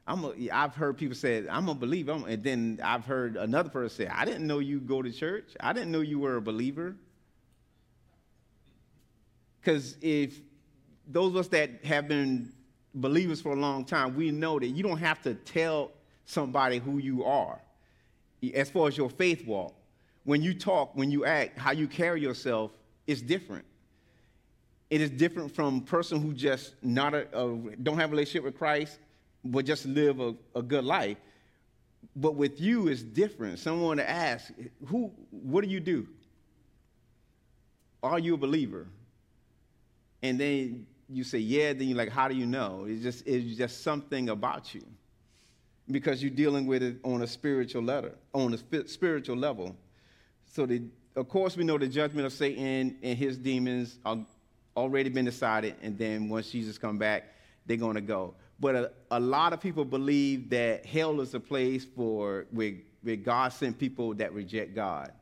I'm 0.06 0.24
a, 0.24 0.50
I've 0.50 0.74
heard 0.74 0.98
people 0.98 1.14
say, 1.14 1.46
I'm 1.48 1.68
a 1.68 1.74
believer. 1.74 2.12
And 2.28 2.42
then 2.42 2.80
I've 2.82 3.04
heard 3.04 3.36
another 3.36 3.70
person 3.70 4.06
say, 4.06 4.12
I 4.12 4.24
didn't 4.24 4.46
know 4.46 4.58
you 4.58 4.80
go 4.80 5.00
to 5.00 5.10
church. 5.10 5.50
I 5.60 5.72
didn't 5.72 5.92
know 5.92 6.00
you 6.00 6.18
were 6.18 6.36
a 6.36 6.42
believer. 6.42 6.96
Because 9.60 9.96
if 10.02 10.40
those 11.10 11.30
of 11.30 11.36
us 11.36 11.48
that 11.48 11.84
have 11.84 12.08
been 12.08 12.52
believers 12.94 13.40
for 13.40 13.52
a 13.52 13.56
long 13.56 13.84
time, 13.84 14.14
we 14.14 14.30
know 14.30 14.58
that 14.58 14.68
you 14.68 14.82
don't 14.82 14.98
have 14.98 15.20
to 15.22 15.34
tell 15.34 15.92
somebody 16.24 16.78
who 16.78 16.98
you 16.98 17.24
are 17.24 17.60
as 18.54 18.70
far 18.70 18.88
as 18.88 18.96
your 18.96 19.10
faith 19.10 19.46
walk. 19.46 19.74
When 20.24 20.42
you 20.42 20.54
talk, 20.54 20.94
when 20.94 21.10
you 21.10 21.24
act, 21.24 21.58
how 21.58 21.72
you 21.72 21.88
carry 21.88 22.20
yourself 22.20 22.72
is 23.06 23.22
different. 23.22 23.64
It 24.90 25.00
is 25.00 25.10
different 25.10 25.54
from 25.54 25.78
a 25.78 25.80
person 25.80 26.20
who 26.20 26.32
just 26.32 26.74
not 26.82 27.14
a, 27.14 27.26
a, 27.36 27.76
don't 27.82 27.98
have 27.98 28.10
a 28.10 28.12
relationship 28.12 28.44
with 28.44 28.56
Christ, 28.56 28.98
but 29.44 29.64
just 29.64 29.86
live 29.86 30.20
a, 30.20 30.34
a 30.54 30.62
good 30.62 30.84
life. 30.84 31.16
But 32.16 32.34
with 32.34 32.60
you, 32.60 32.88
it's 32.88 33.02
different. 33.02 33.58
Someone 33.58 33.98
to 33.98 34.08
ask, 34.08 34.52
who, 34.86 35.12
what 35.30 35.64
do 35.64 35.70
you 35.70 35.80
do? 35.80 36.08
Are 38.02 38.18
you 38.18 38.34
a 38.34 38.36
believer? 38.36 38.88
And 40.22 40.38
then 40.38 40.86
you 41.10 41.24
say, 41.24 41.38
yeah, 41.38 41.72
then 41.72 41.88
you're 41.88 41.98
like, 41.98 42.10
how 42.10 42.28
do 42.28 42.34
you 42.34 42.46
know? 42.46 42.86
It's 42.88 43.02
just, 43.02 43.26
it's 43.26 43.56
just 43.56 43.82
something 43.82 44.28
about 44.28 44.74
you 44.74 44.82
because 45.90 46.22
you're 46.22 46.30
dealing 46.30 46.66
with 46.66 46.82
it 46.82 46.96
on 47.02 47.22
a 47.22 47.26
spiritual 47.26 47.82
letter, 47.82 48.14
on 48.32 48.54
a 48.54 48.88
spiritual 48.88 49.36
level. 49.36 49.76
So, 50.46 50.66
the, 50.66 50.82
of 51.16 51.28
course, 51.28 51.56
we 51.56 51.64
know 51.64 51.78
the 51.78 51.88
judgment 51.88 52.26
of 52.26 52.32
Satan 52.32 52.96
and 53.02 53.18
his 53.18 53.36
demons 53.36 53.98
are 54.04 54.18
already 54.76 55.10
been 55.10 55.24
decided, 55.24 55.74
and 55.82 55.98
then 55.98 56.28
once 56.28 56.50
Jesus 56.50 56.78
come 56.78 56.98
back, 56.98 57.34
they're 57.66 57.76
going 57.76 57.96
to 57.96 58.00
go. 58.00 58.34
But 58.58 58.74
a, 58.74 58.92
a, 59.10 59.20
lot 59.20 59.52
of 59.52 59.60
people 59.60 59.84
believe 59.84 60.50
that 60.50 60.84
hell 60.84 61.20
is 61.20 61.34
a 61.34 61.40
place 61.40 61.86
for 61.96 62.46
where, 62.50 62.74
where 63.02 63.16
God 63.16 63.52
sent 63.52 63.78
people 63.78 64.14
that 64.14 64.32
reject 64.32 64.74
God. 64.74 65.12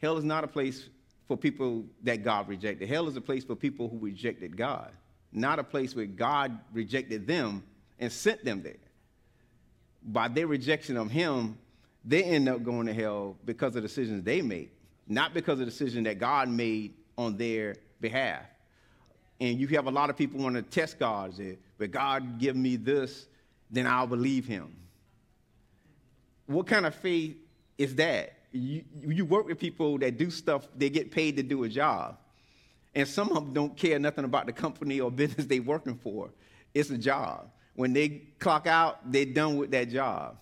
Hell 0.00 0.16
is 0.16 0.24
not 0.24 0.44
a 0.44 0.48
place 0.48 0.88
for 1.26 1.36
people 1.36 1.84
that 2.04 2.22
God 2.22 2.48
rejected. 2.48 2.88
Hell 2.88 3.08
is 3.08 3.16
a 3.16 3.20
place 3.20 3.44
for 3.44 3.56
people 3.56 3.88
who 3.88 3.98
rejected 3.98 4.56
God, 4.56 4.92
not 5.32 5.58
a 5.58 5.64
place 5.64 5.94
where 5.94 6.06
God 6.06 6.58
rejected 6.72 7.26
them 7.26 7.62
and 7.98 8.10
sent 8.10 8.44
them 8.44 8.62
there. 8.62 8.76
By 10.02 10.28
their 10.28 10.46
rejection 10.46 10.96
of 10.96 11.10
Him, 11.10 11.58
they 12.04 12.24
end 12.24 12.48
up 12.48 12.62
going 12.62 12.86
to 12.86 12.94
hell 12.94 13.36
because 13.44 13.76
of 13.76 13.82
decisions 13.82 14.24
they 14.24 14.40
made, 14.40 14.70
not 15.06 15.34
because 15.34 15.54
of 15.54 15.58
the 15.60 15.64
decision 15.66 16.04
that 16.04 16.18
God 16.18 16.48
made 16.48 16.94
on 17.16 17.36
their 17.36 17.76
behalf. 18.00 18.42
And 19.40 19.58
you 19.60 19.66
have 19.68 19.86
a 19.86 19.90
lot 19.90 20.10
of 20.10 20.16
people 20.16 20.40
want 20.40 20.56
to 20.56 20.62
test 20.62 20.98
God. 20.98 21.34
Say, 21.34 21.58
but 21.76 21.90
God 21.90 22.38
give 22.38 22.56
me 22.56 22.76
this, 22.76 23.26
then 23.70 23.86
I'll 23.86 24.06
believe 24.06 24.46
him. 24.46 24.74
What 26.46 26.66
kind 26.66 26.86
of 26.86 26.94
faith 26.94 27.36
is 27.76 27.94
that? 27.96 28.34
You, 28.52 28.82
you 29.06 29.24
work 29.24 29.46
with 29.46 29.58
people 29.58 29.98
that 29.98 30.16
do 30.16 30.30
stuff, 30.30 30.66
they 30.74 30.88
get 30.88 31.10
paid 31.10 31.36
to 31.36 31.42
do 31.42 31.64
a 31.64 31.68
job. 31.68 32.16
And 32.94 33.06
some 33.06 33.28
of 33.30 33.34
them 33.34 33.52
don't 33.52 33.76
care 33.76 33.98
nothing 33.98 34.24
about 34.24 34.46
the 34.46 34.52
company 34.52 35.00
or 35.00 35.10
business 35.10 35.46
they're 35.46 35.62
working 35.62 35.96
for. 35.96 36.30
It's 36.74 36.90
a 36.90 36.98
job. 36.98 37.50
When 37.74 37.92
they 37.92 38.08
clock 38.38 38.66
out, 38.66 39.12
they're 39.12 39.24
done 39.24 39.56
with 39.56 39.70
that 39.70 39.90
job. 39.90 40.36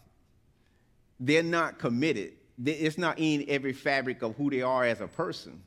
They're 1.20 1.42
not 1.42 1.78
committed. 1.78 2.32
It's 2.64 2.96
not 2.96 3.18
in 3.18 3.44
every 3.48 3.72
fabric 3.72 4.22
of 4.22 4.36
who 4.36 4.50
they 4.50 4.62
are 4.62 4.84
as 4.84 5.00
a 5.00 5.08
person. 5.08 5.62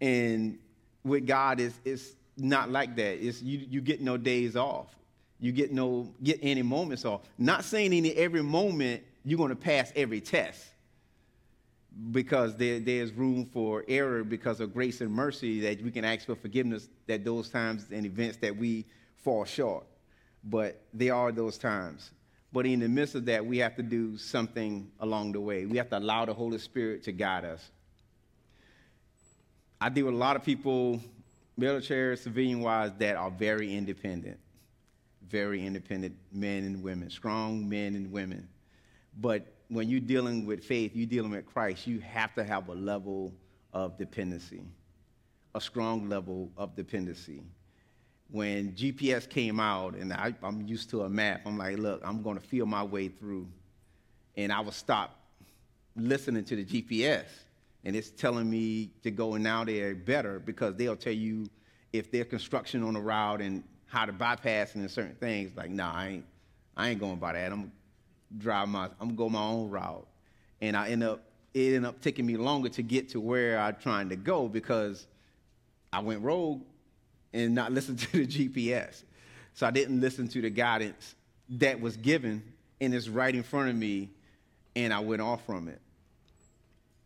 And 0.00 0.58
with 1.04 1.26
God, 1.26 1.60
it's, 1.60 1.78
it's 1.84 2.14
not 2.36 2.70
like 2.70 2.96
that. 2.96 3.24
It's, 3.24 3.40
you, 3.42 3.66
you 3.70 3.80
get 3.80 4.00
no 4.00 4.16
days 4.16 4.56
off. 4.56 4.94
You 5.38 5.52
get 5.52 5.72
no 5.72 6.12
get 6.22 6.38
any 6.42 6.62
moments 6.62 7.06
off. 7.06 7.22
Not 7.38 7.64
saying 7.64 7.94
in 7.94 8.12
every 8.16 8.42
moment 8.42 9.02
you're 9.24 9.38
going 9.38 9.48
to 9.48 9.56
pass 9.56 9.90
every 9.96 10.20
test 10.20 10.66
because 12.12 12.56
there, 12.56 12.80
there's 12.80 13.12
room 13.12 13.46
for 13.52 13.84
error 13.86 14.24
because 14.24 14.60
of 14.60 14.72
grace 14.72 15.00
and 15.00 15.12
mercy 15.12 15.60
that 15.60 15.82
we 15.82 15.90
can 15.90 16.04
ask 16.04 16.26
for 16.26 16.34
forgiveness 16.34 16.88
that 17.06 17.24
those 17.24 17.50
times 17.50 17.86
and 17.90 18.06
events 18.06 18.38
that 18.38 18.56
we 18.56 18.86
fall 19.22 19.44
short. 19.44 19.84
But 20.42 20.82
there 20.94 21.14
are 21.14 21.30
those 21.30 21.58
times. 21.58 22.10
But 22.52 22.66
in 22.66 22.80
the 22.80 22.88
midst 22.88 23.14
of 23.14 23.26
that, 23.26 23.44
we 23.44 23.58
have 23.58 23.76
to 23.76 23.82
do 23.82 24.16
something 24.16 24.90
along 25.00 25.32
the 25.32 25.40
way. 25.40 25.66
We 25.66 25.76
have 25.76 25.90
to 25.90 25.98
allow 25.98 26.24
the 26.24 26.34
Holy 26.34 26.58
Spirit 26.58 27.04
to 27.04 27.12
guide 27.12 27.44
us. 27.44 27.70
I 29.80 29.88
deal 29.88 30.06
with 30.06 30.14
a 30.14 30.18
lot 30.18 30.36
of 30.36 30.42
people, 30.42 31.00
military, 31.56 32.16
civilian 32.16 32.60
wise, 32.60 32.92
that 32.98 33.16
are 33.16 33.30
very 33.30 33.74
independent. 33.74 34.38
Very 35.28 35.64
independent 35.64 36.16
men 36.32 36.64
and 36.64 36.82
women, 36.82 37.08
strong 37.10 37.68
men 37.68 37.94
and 37.94 38.10
women. 38.10 38.48
But 39.20 39.46
when 39.70 39.88
you're 39.88 40.00
dealing 40.00 40.44
with 40.44 40.64
faith, 40.64 40.92
you're 40.94 41.06
dealing 41.06 41.30
with 41.30 41.46
Christ, 41.46 41.86
you 41.86 42.00
have 42.00 42.34
to 42.34 42.44
have 42.44 42.68
a 42.68 42.74
level 42.74 43.32
of 43.72 43.96
dependency, 43.96 44.62
a 45.54 45.60
strong 45.60 46.08
level 46.08 46.50
of 46.56 46.74
dependency. 46.74 47.42
When 48.30 48.72
GPS 48.72 49.28
came 49.28 49.58
out, 49.58 49.94
and 49.94 50.12
I, 50.12 50.34
am 50.42 50.66
used 50.66 50.90
to 50.90 51.02
a 51.02 51.08
map, 51.08 51.42
I'm 51.46 51.56
like, 51.56 51.78
look, 51.78 52.00
I'm 52.04 52.22
going 52.22 52.38
to 52.38 52.44
feel 52.44 52.66
my 52.66 52.82
way 52.82 53.08
through. 53.08 53.48
And 54.36 54.52
I 54.52 54.60
would 54.60 54.74
stop 54.74 55.16
listening 55.96 56.44
to 56.44 56.56
the 56.56 56.64
GPS 56.64 57.26
and 57.84 57.96
it's 57.96 58.10
telling 58.10 58.48
me 58.48 58.90
to 59.02 59.10
go 59.10 59.36
now 59.36 59.64
they're 59.64 59.94
better 59.94 60.38
because 60.38 60.74
they'll 60.76 60.96
tell 60.96 61.12
you 61.12 61.48
if 61.92 62.10
there's 62.10 62.26
construction 62.26 62.82
on 62.82 62.94
the 62.94 63.00
route 63.00 63.40
and 63.40 63.64
how 63.86 64.04
to 64.04 64.12
bypass 64.12 64.74
and 64.74 64.88
certain 64.90 65.16
things. 65.16 65.56
Like, 65.56 65.70
nah, 65.70 65.92
I 65.92 66.08
ain't, 66.08 66.24
I 66.76 66.90
ain't 66.90 67.00
going 67.00 67.16
by 67.16 67.32
that. 67.32 67.52
I'm 67.52 67.72
drive 68.38 68.68
my, 68.68 68.84
I'm 69.00 69.08
gonna 69.08 69.12
go 69.14 69.28
my 69.28 69.42
own 69.42 69.70
route, 69.70 70.06
and 70.60 70.76
I 70.76 70.88
end 70.88 71.02
up, 71.02 71.22
it 71.54 71.74
ended 71.74 71.84
up 71.84 72.00
taking 72.00 72.26
me 72.26 72.36
longer 72.36 72.68
to 72.70 72.82
get 72.82 73.10
to 73.10 73.20
where 73.20 73.58
I'm 73.58 73.76
trying 73.76 74.08
to 74.10 74.16
go 74.16 74.48
because 74.48 75.06
I 75.92 76.00
went 76.00 76.22
rogue 76.22 76.62
and 77.32 77.54
not 77.54 77.72
listen 77.72 77.96
to 77.96 78.12
the 78.12 78.26
GPS. 78.26 79.02
So 79.54 79.66
I 79.66 79.70
didn't 79.70 80.00
listen 80.00 80.28
to 80.28 80.40
the 80.40 80.50
guidance 80.50 81.14
that 81.50 81.80
was 81.80 81.96
given, 81.96 82.42
and 82.80 82.94
it's 82.94 83.08
right 83.08 83.34
in 83.34 83.42
front 83.42 83.70
of 83.70 83.76
me, 83.76 84.10
and 84.76 84.92
I 84.92 85.00
went 85.00 85.20
off 85.20 85.44
from 85.44 85.68
it. 85.68 85.80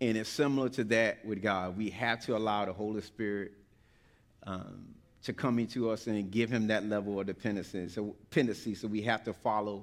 And 0.00 0.18
it's 0.18 0.28
similar 0.28 0.68
to 0.70 0.84
that 0.84 1.24
with 1.24 1.42
God. 1.42 1.76
We 1.78 1.90
have 1.90 2.20
to 2.26 2.36
allow 2.36 2.64
the 2.66 2.72
Holy 2.72 3.00
Spirit 3.00 3.52
um, 4.46 4.94
to 5.22 5.32
come 5.32 5.58
into 5.58 5.90
us 5.90 6.06
and 6.06 6.30
give 6.30 6.50
him 6.50 6.66
that 6.66 6.84
level 6.84 7.18
of 7.18 7.26
dependency. 7.26 7.88
So, 7.88 8.14
dependency. 8.30 8.74
So 8.74 8.86
we 8.86 9.00
have 9.02 9.24
to 9.24 9.32
follow 9.32 9.82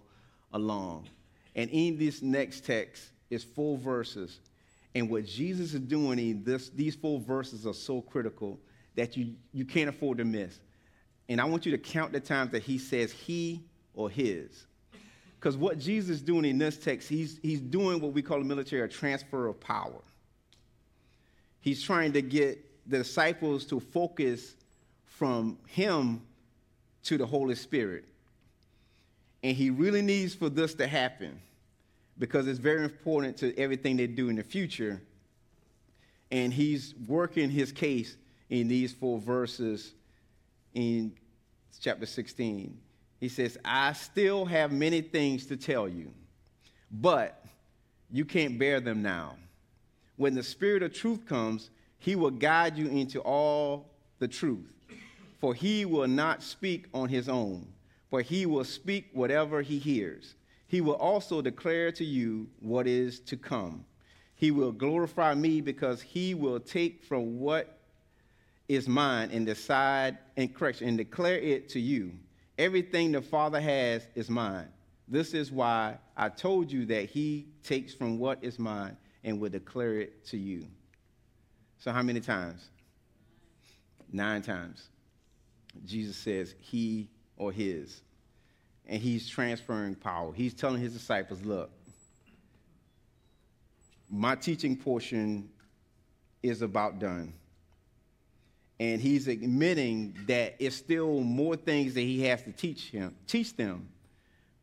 along. 0.54 1.08
And 1.56 1.70
in 1.70 1.98
this 1.98 2.22
next 2.22 2.66
text 2.66 3.12
is 3.30 3.44
four 3.44 3.78
verses. 3.78 4.40
And 4.94 5.10
what 5.10 5.26
Jesus 5.26 5.74
is 5.74 5.82
doing 5.82 6.20
in 6.20 6.44
this, 6.44 6.70
these 6.70 6.96
four 6.96 7.20
verses 7.20 7.66
are 7.66 7.74
so 7.74 8.02
critical 8.02 8.60
that 8.96 9.16
you, 9.16 9.36
you 9.54 9.66
can't 9.66 9.90
afford 9.90 10.18
to 10.18 10.26
miss. 10.26 10.60
And 11.30 11.40
I 11.40 11.46
want 11.46 11.66
you 11.66 11.72
to 11.72 11.78
count 11.78 12.12
the 12.12 12.20
times 12.20 12.52
that 12.52 12.64
he 12.64 12.78
says 12.78 13.12
he 13.12 13.64
or 13.94 14.10
his. 14.10 14.66
Because 15.40 15.58
what 15.58 15.80
Jesus 15.80 16.18
is 16.18 16.22
doing 16.22 16.46
in 16.46 16.58
this 16.58 16.78
text, 16.78 17.10
he's, 17.10 17.40
he's 17.42 17.62
doing 17.62 18.00
what 18.00 18.14
we 18.14 18.22
call 18.22 18.38
the 18.38 18.46
military 18.46 18.84
a 18.84 18.88
transfer 18.88 19.48
of 19.48 19.60
power. 19.60 20.02
He's 21.62 21.82
trying 21.82 22.14
to 22.14 22.22
get 22.22 22.60
the 22.90 23.00
disciples 23.00 23.66
to 23.66 23.80
focus 23.80 24.56
from 25.06 25.58
him 25.68 26.22
to 27.04 27.18
the 27.18 27.26
Holy 27.26 27.56
Spirit. 27.56 28.06
And 29.44 29.56
he 29.56 29.70
really 29.70 30.02
needs 30.02 30.36
for 30.36 30.50
this 30.50 30.74
to 30.76 30.88
happen 30.88 31.40
because 32.18 32.48
it's 32.48 32.60
very 32.60 32.84
important 32.84 33.38
to 33.38 33.58
everything 33.58 33.98
they 33.98 34.08
do 34.08 34.30
in 34.30 34.36
the 34.36 34.44
future. 34.44 35.02
And 36.30 36.54
he's 36.54 36.94
working 37.08 37.50
his 37.50 37.72
case 37.72 38.16
in 38.50 38.68
these 38.68 38.94
four 38.94 39.20
verses 39.20 39.94
in 40.74 41.14
chapter 41.80 42.06
16. 42.06 42.78
He 43.20 43.30
says, 43.30 43.58
I 43.66 43.94
still 43.94 44.46
have 44.46 44.72
many 44.72 45.02
things 45.02 45.46
to 45.48 45.58
tell 45.58 45.88
you, 45.88 46.12
but 46.92 47.44
you 48.12 48.26
can't 48.26 48.60
bear 48.60 48.80
them 48.80 49.02
now. 49.02 49.36
When 50.18 50.36
the 50.36 50.44
Spirit 50.44 50.84
of 50.84 50.94
truth 50.94 51.26
comes, 51.26 51.70
he 51.98 52.16
will 52.16 52.32
guide 52.32 52.78
you 52.78 52.88
into 52.88 53.20
all 53.22 53.90
the 54.20 54.28
truth. 54.28 54.74
For 55.40 55.54
he 55.56 55.86
will 55.86 56.08
not 56.08 56.44
speak 56.44 56.88
on 56.94 57.10
his 57.10 57.28
own, 57.28 57.68
but 58.12 58.26
he 58.26 58.46
will 58.46 58.66
speak 58.66 59.10
whatever 59.14 59.62
he 59.62 59.80
hears. 59.80 60.36
He 60.68 60.82
will 60.82 60.96
also 60.96 61.42
declare 61.42 61.92
to 61.94 62.06
you 62.06 62.48
what 62.60 62.86
is 62.86 63.20
to 63.22 63.38
come. 63.38 63.86
He 64.36 64.52
will 64.52 64.72
glorify 64.72 65.34
me 65.34 65.62
because 65.62 66.02
he 66.02 66.34
will 66.34 66.60
take 66.60 67.04
from 67.04 67.40
what 67.40 67.78
is 68.68 68.88
mine 68.88 69.30
and 69.32 69.46
decide 69.46 70.18
and 70.38 70.54
correction 70.54 70.90
and 70.90 70.98
declare 70.98 71.38
it 71.38 71.70
to 71.70 71.80
you. 71.80 72.12
Everything 72.58 73.12
the 73.12 73.22
Father 73.22 73.60
has 73.60 74.08
is 74.16 74.30
mine. 74.30 74.68
This 75.08 75.34
is 75.34 75.52
why 75.52 75.98
I 76.16 76.30
told 76.30 76.72
you 76.72 76.86
that 76.86 77.10
he 77.10 77.48
takes 77.64 77.94
from 77.94 78.18
what 78.18 78.40
is 78.42 78.60
mine 78.60 78.96
and 79.24 79.40
will 79.40 79.50
declare 79.50 80.00
it 80.00 80.26
to 80.28 80.38
you. 80.38 80.68
So, 81.80 81.92
how 81.92 82.02
many 82.02 82.20
times? 82.20 82.70
Nine 84.12 84.42
times. 84.42 84.90
Jesus 85.86 86.16
says 86.16 86.56
he 86.60 87.10
or 87.42 87.52
his. 87.52 88.02
And 88.88 89.02
he's 89.02 89.28
transferring 89.28 89.96
power. 89.96 90.32
He's 90.32 90.54
telling 90.54 90.80
his 90.80 90.94
disciples, 90.94 91.44
look, 91.44 91.72
my 94.10 94.36
teaching 94.36 94.76
portion 94.76 95.50
is 96.44 96.62
about 96.62 97.00
done. 97.00 97.34
And 98.80 99.02
he's 99.02 99.28
admitting 99.28 100.18
that 100.28 100.56
it's 100.60 100.76
still 100.76 101.22
more 101.22 101.56
things 101.56 101.96
that 101.96 102.02
he 102.02 102.24
has 102.24 102.44
to 102.44 102.52
teach 102.52 102.90
him, 102.90 103.16
teach 103.28 103.56
them, 103.56 103.90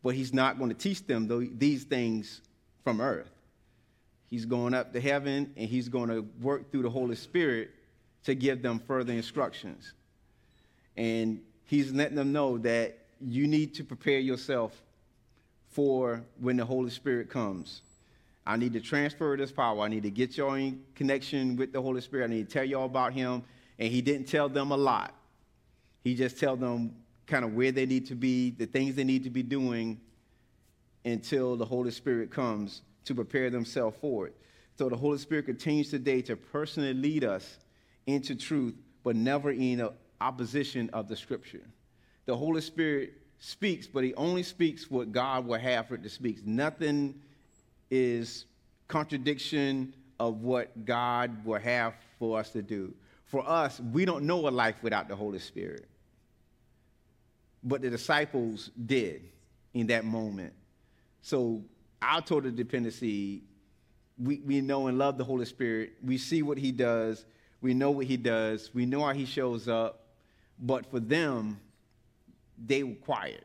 but 0.02 0.14
he's 0.14 0.32
not 0.32 0.58
going 0.58 0.70
to 0.70 0.76
teach 0.76 1.04
them 1.06 1.50
these 1.58 1.84
things 1.84 2.42
from 2.84 3.00
earth. 3.00 3.30
He's 4.28 4.44
going 4.44 4.74
up 4.74 4.92
to 4.92 5.00
heaven 5.00 5.52
and 5.56 5.68
he's 5.68 5.88
going 5.88 6.10
to 6.10 6.26
work 6.40 6.70
through 6.70 6.82
the 6.82 6.90
Holy 6.90 7.16
Spirit 7.16 7.70
to 8.24 8.34
give 8.34 8.62
them 8.62 8.78
further 8.78 9.12
instructions. 9.12 9.94
And 10.96 11.40
he's 11.68 11.92
letting 11.92 12.16
them 12.16 12.32
know 12.32 12.58
that 12.58 12.98
you 13.20 13.46
need 13.46 13.74
to 13.74 13.84
prepare 13.84 14.18
yourself 14.18 14.82
for 15.68 16.24
when 16.40 16.56
the 16.56 16.64
Holy 16.64 16.90
Spirit 16.90 17.28
comes. 17.28 17.82
I 18.46 18.56
need 18.56 18.72
to 18.72 18.80
transfer 18.80 19.36
this 19.36 19.52
power. 19.52 19.82
I 19.82 19.88
need 19.88 20.02
to 20.04 20.10
get 20.10 20.38
y'all 20.38 20.54
in 20.54 20.82
connection 20.94 21.56
with 21.56 21.72
the 21.72 21.82
Holy 21.82 22.00
Spirit. 22.00 22.24
I 22.24 22.28
need 22.28 22.48
to 22.48 22.52
tell 22.52 22.64
y'all 22.64 22.86
about 22.86 23.12
him. 23.12 23.42
And 23.78 23.92
he 23.92 24.00
didn't 24.00 24.26
tell 24.26 24.48
them 24.48 24.72
a 24.72 24.76
lot. 24.76 25.14
He 26.02 26.14
just 26.14 26.40
tell 26.40 26.56
them 26.56 26.96
kind 27.26 27.44
of 27.44 27.52
where 27.52 27.70
they 27.70 27.84
need 27.84 28.06
to 28.06 28.14
be, 28.14 28.50
the 28.50 28.64
things 28.64 28.94
they 28.94 29.04
need 29.04 29.24
to 29.24 29.30
be 29.30 29.42
doing 29.42 30.00
until 31.04 31.54
the 31.54 31.66
Holy 31.66 31.90
Spirit 31.90 32.30
comes 32.30 32.80
to 33.04 33.14
prepare 33.14 33.50
themselves 33.50 33.96
for 34.00 34.26
it. 34.26 34.34
So 34.78 34.88
the 34.88 34.96
Holy 34.96 35.18
Spirit 35.18 35.44
continues 35.44 35.90
today 35.90 36.22
to 36.22 36.36
personally 36.36 36.94
lead 36.94 37.24
us 37.24 37.58
into 38.06 38.34
truth, 38.34 38.74
but 39.04 39.16
never 39.16 39.50
in 39.50 39.86
opposition 40.20 40.90
of 40.92 41.08
the 41.08 41.16
Scripture. 41.16 41.66
The 42.26 42.36
Holy 42.36 42.60
Spirit 42.60 43.14
speaks, 43.38 43.86
but 43.86 44.04
He 44.04 44.14
only 44.14 44.42
speaks 44.42 44.90
what 44.90 45.12
God 45.12 45.46
will 45.46 45.58
have 45.58 45.88
for 45.88 45.94
it 45.94 46.02
to 46.02 46.10
speak. 46.10 46.46
Nothing 46.46 47.20
is 47.90 48.44
contradiction 48.88 49.94
of 50.18 50.42
what 50.42 50.84
God 50.84 51.44
will 51.44 51.60
have 51.60 51.94
for 52.18 52.38
us 52.38 52.50
to 52.50 52.62
do. 52.62 52.94
For 53.24 53.48
us, 53.48 53.80
we 53.92 54.04
don't 54.04 54.24
know 54.24 54.48
a 54.48 54.50
life 54.50 54.76
without 54.82 55.08
the 55.08 55.14
Holy 55.14 55.38
Spirit. 55.38 55.86
But 57.62 57.82
the 57.82 57.90
disciples 57.90 58.70
did 58.86 59.22
in 59.74 59.88
that 59.88 60.04
moment. 60.04 60.54
So 61.22 61.62
our 62.00 62.22
total 62.22 62.50
dependency, 62.50 63.42
we, 64.18 64.40
we 64.44 64.60
know 64.60 64.86
and 64.86 64.98
love 64.98 65.18
the 65.18 65.24
Holy 65.24 65.44
Spirit. 65.44 65.92
We 66.02 66.16
see 66.18 66.42
what 66.42 66.58
He 66.58 66.72
does. 66.72 67.26
We 67.60 67.74
know 67.74 67.90
what 67.90 68.06
He 68.06 68.16
does. 68.16 68.70
We 68.72 68.86
know 68.86 69.04
how 69.04 69.12
He 69.12 69.26
shows 69.26 69.68
up. 69.68 70.06
But 70.60 70.86
for 70.90 71.00
them, 71.00 71.60
they 72.58 72.82
were 72.82 72.94
quiet, 72.94 73.44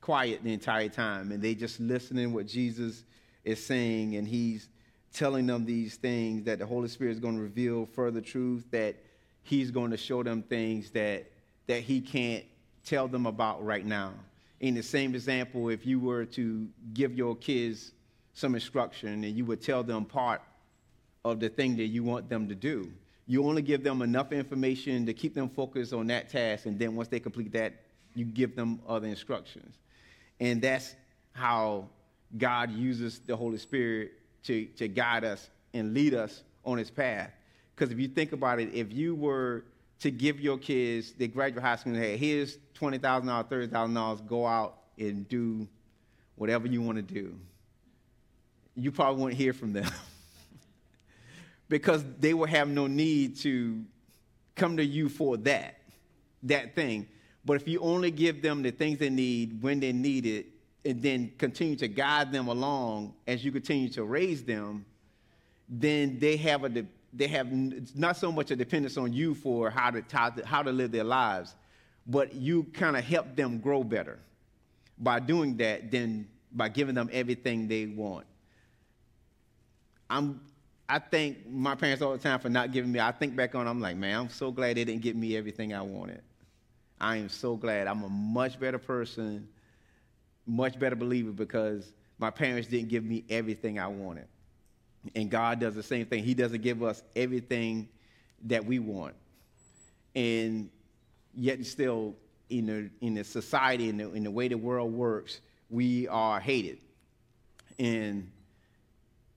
quiet 0.00 0.42
the 0.42 0.52
entire 0.52 0.88
time. 0.88 1.32
And 1.32 1.42
they 1.42 1.54
just 1.54 1.80
listening 1.80 2.32
what 2.32 2.46
Jesus 2.46 3.04
is 3.44 3.64
saying. 3.64 4.16
And 4.16 4.26
He's 4.26 4.68
telling 5.12 5.46
them 5.46 5.64
these 5.64 5.96
things 5.96 6.44
that 6.44 6.58
the 6.58 6.66
Holy 6.66 6.88
Spirit 6.88 7.12
is 7.12 7.20
going 7.20 7.36
to 7.36 7.42
reveal 7.42 7.86
further 7.86 8.20
truth, 8.20 8.64
that 8.70 8.96
He's 9.42 9.70
going 9.70 9.90
to 9.90 9.96
show 9.96 10.22
them 10.22 10.42
things 10.42 10.90
that, 10.90 11.30
that 11.66 11.82
He 11.82 12.00
can't 12.00 12.44
tell 12.84 13.08
them 13.08 13.26
about 13.26 13.64
right 13.64 13.84
now 13.84 14.14
in 14.64 14.74
the 14.74 14.82
same 14.82 15.14
example, 15.14 15.68
if 15.68 15.84
you 15.84 16.00
were 16.00 16.24
to 16.24 16.66
give 16.94 17.14
your 17.14 17.36
kids 17.36 17.92
some 18.32 18.54
instruction 18.54 19.22
and 19.22 19.36
you 19.36 19.44
would 19.44 19.60
tell 19.60 19.82
them 19.82 20.06
part 20.06 20.40
of 21.22 21.38
the 21.38 21.50
thing 21.50 21.76
that 21.76 21.88
you 21.88 22.02
want 22.02 22.30
them 22.30 22.48
to 22.48 22.54
do, 22.54 22.90
you 23.26 23.44
only 23.46 23.62
give 23.62 23.82
them 23.82 24.02
enough 24.02 24.32
information 24.32 25.06
to 25.06 25.14
keep 25.14 25.34
them 25.34 25.48
focused 25.48 25.92
on 25.92 26.06
that 26.08 26.28
task, 26.28 26.66
and 26.66 26.78
then 26.78 26.94
once 26.94 27.08
they 27.08 27.20
complete 27.20 27.52
that, 27.52 27.74
you 28.14 28.24
give 28.24 28.54
them 28.54 28.80
other 28.86 29.06
instructions. 29.08 29.76
And 30.40 30.60
that's 30.60 30.94
how 31.32 31.88
God 32.36 32.70
uses 32.70 33.20
the 33.20 33.36
Holy 33.36 33.58
Spirit 33.58 34.12
to, 34.44 34.66
to 34.76 34.88
guide 34.88 35.24
us 35.24 35.48
and 35.72 35.94
lead 35.94 36.14
us 36.14 36.42
on 36.64 36.78
his 36.78 36.90
path. 36.90 37.30
Because 37.74 37.90
if 37.92 37.98
you 37.98 38.08
think 38.08 38.32
about 38.32 38.60
it, 38.60 38.72
if 38.72 38.92
you 38.92 39.14
were 39.14 39.64
to 40.00 40.10
give 40.10 40.40
your 40.40 40.58
kids, 40.58 41.12
they 41.12 41.28
graduate 41.28 41.62
high 41.62 41.76
school, 41.76 41.94
and 41.94 42.02
hey, 42.02 42.16
here's 42.16 42.58
$20,000, 42.78 43.00
$30,000, 43.00 44.26
go 44.26 44.46
out 44.46 44.78
and 44.98 45.28
do 45.28 45.66
whatever 46.36 46.66
you 46.66 46.82
want 46.82 46.96
to 46.96 47.02
do. 47.02 47.34
You 48.76 48.92
probably 48.92 49.20
won't 49.22 49.34
hear 49.34 49.52
from 49.52 49.72
them 49.72 49.90
because 51.74 52.04
they 52.20 52.34
will 52.34 52.46
have 52.46 52.68
no 52.68 52.86
need 52.86 53.36
to 53.36 53.82
come 54.54 54.76
to 54.76 54.84
you 54.84 55.08
for 55.08 55.36
that, 55.36 55.80
that 56.44 56.76
thing. 56.76 57.04
But 57.44 57.54
if 57.54 57.66
you 57.66 57.80
only 57.80 58.12
give 58.12 58.42
them 58.42 58.62
the 58.62 58.70
things 58.70 59.00
they 59.00 59.10
need 59.10 59.60
when 59.60 59.80
they 59.80 59.92
need 59.92 60.24
it, 60.24 60.46
and 60.84 61.02
then 61.02 61.32
continue 61.36 61.74
to 61.74 61.88
guide 61.88 62.30
them 62.30 62.46
along 62.46 63.12
as 63.26 63.44
you 63.44 63.50
continue 63.50 63.88
to 63.88 64.04
raise 64.04 64.44
them, 64.44 64.86
then 65.68 66.16
they 66.20 66.36
have 66.36 66.62
a 66.62 66.86
they 67.12 67.26
have 67.26 67.48
not 67.96 68.18
so 68.18 68.30
much 68.30 68.52
a 68.52 68.56
dependence 68.56 68.96
on 68.96 69.12
you 69.12 69.34
for 69.34 69.68
how 69.68 69.90
to, 69.90 70.04
how 70.12 70.30
to, 70.30 70.46
how 70.46 70.62
to 70.62 70.70
live 70.70 70.92
their 70.92 71.02
lives, 71.02 71.56
but 72.06 72.36
you 72.36 72.62
kind 72.72 72.96
of 72.96 73.02
help 73.02 73.34
them 73.34 73.58
grow 73.58 73.82
better 73.82 74.20
by 74.96 75.18
doing 75.18 75.56
that 75.56 75.90
than 75.90 76.28
by 76.52 76.68
giving 76.68 76.94
them 76.94 77.10
everything 77.12 77.66
they 77.66 77.86
want. 77.86 78.26
I'm, 80.08 80.40
I 80.88 80.98
thank 80.98 81.48
my 81.48 81.74
parents 81.74 82.02
all 82.02 82.12
the 82.12 82.18
time 82.18 82.40
for 82.40 82.48
not 82.48 82.72
giving 82.72 82.92
me. 82.92 83.00
I 83.00 83.12
think 83.12 83.34
back 83.34 83.54
on, 83.54 83.66
I'm 83.66 83.80
like, 83.80 83.96
man, 83.96 84.18
I'm 84.18 84.28
so 84.28 84.50
glad 84.50 84.76
they 84.76 84.84
didn't 84.84 85.02
give 85.02 85.16
me 85.16 85.36
everything 85.36 85.72
I 85.72 85.82
wanted. 85.82 86.20
I 87.00 87.16
am 87.16 87.28
so 87.28 87.56
glad. 87.56 87.86
I'm 87.86 88.02
a 88.02 88.08
much 88.08 88.60
better 88.60 88.78
person, 88.78 89.48
much 90.46 90.78
better 90.78 90.96
believer 90.96 91.32
because 91.32 91.92
my 92.18 92.30
parents 92.30 92.68
didn't 92.68 92.88
give 92.88 93.04
me 93.04 93.24
everything 93.30 93.78
I 93.78 93.88
wanted. 93.88 94.26
And 95.14 95.30
God 95.30 95.60
does 95.60 95.74
the 95.74 95.82
same 95.82 96.06
thing. 96.06 96.22
He 96.22 96.34
doesn't 96.34 96.62
give 96.62 96.82
us 96.82 97.02
everything 97.16 97.88
that 98.44 98.64
we 98.64 98.78
want. 98.78 99.14
And 100.14 100.70
yet, 101.34 101.64
still, 101.66 102.14
in 102.50 102.66
the, 102.66 102.90
in 103.00 103.14
the 103.14 103.24
society, 103.24 103.88
in 103.88 103.96
the, 103.96 104.12
in 104.12 104.24
the 104.24 104.30
way 104.30 104.48
the 104.48 104.56
world 104.56 104.92
works, 104.92 105.40
we 105.70 106.06
are 106.08 106.40
hated. 106.40 106.78
And 107.78 108.30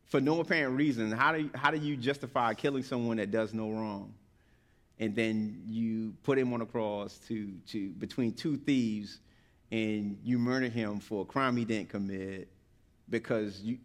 for 0.08 0.22
no 0.22 0.40
apparent 0.40 0.78
reason, 0.78 1.12
how 1.12 1.34
do, 1.34 1.42
you, 1.44 1.50
how 1.54 1.70
do 1.72 1.78
you 1.78 1.98
justify 1.98 2.54
killing 2.54 2.84
someone 2.84 3.18
that 3.18 3.32
does 3.32 3.54
no 3.54 3.70
wrong? 3.72 4.14
And 5.00 5.16
then 5.16 5.62
you 5.68 6.14
put 6.24 6.38
him 6.38 6.54
on 6.54 6.62
a 6.62 6.66
cross 6.66 7.20
to, 7.28 7.52
to, 7.68 7.90
between 7.90 8.34
two 8.34 8.58
thieves 8.58 9.20
and 9.72 10.18
you 10.24 10.40
murder 10.40 10.70
him 10.70 11.00
for 11.00 11.24
a 11.24 11.26
crime 11.26 11.58
he 11.58 11.66
didn't 11.66 11.90
commit 11.90 12.48
because 13.10 13.60
you, 13.62 13.78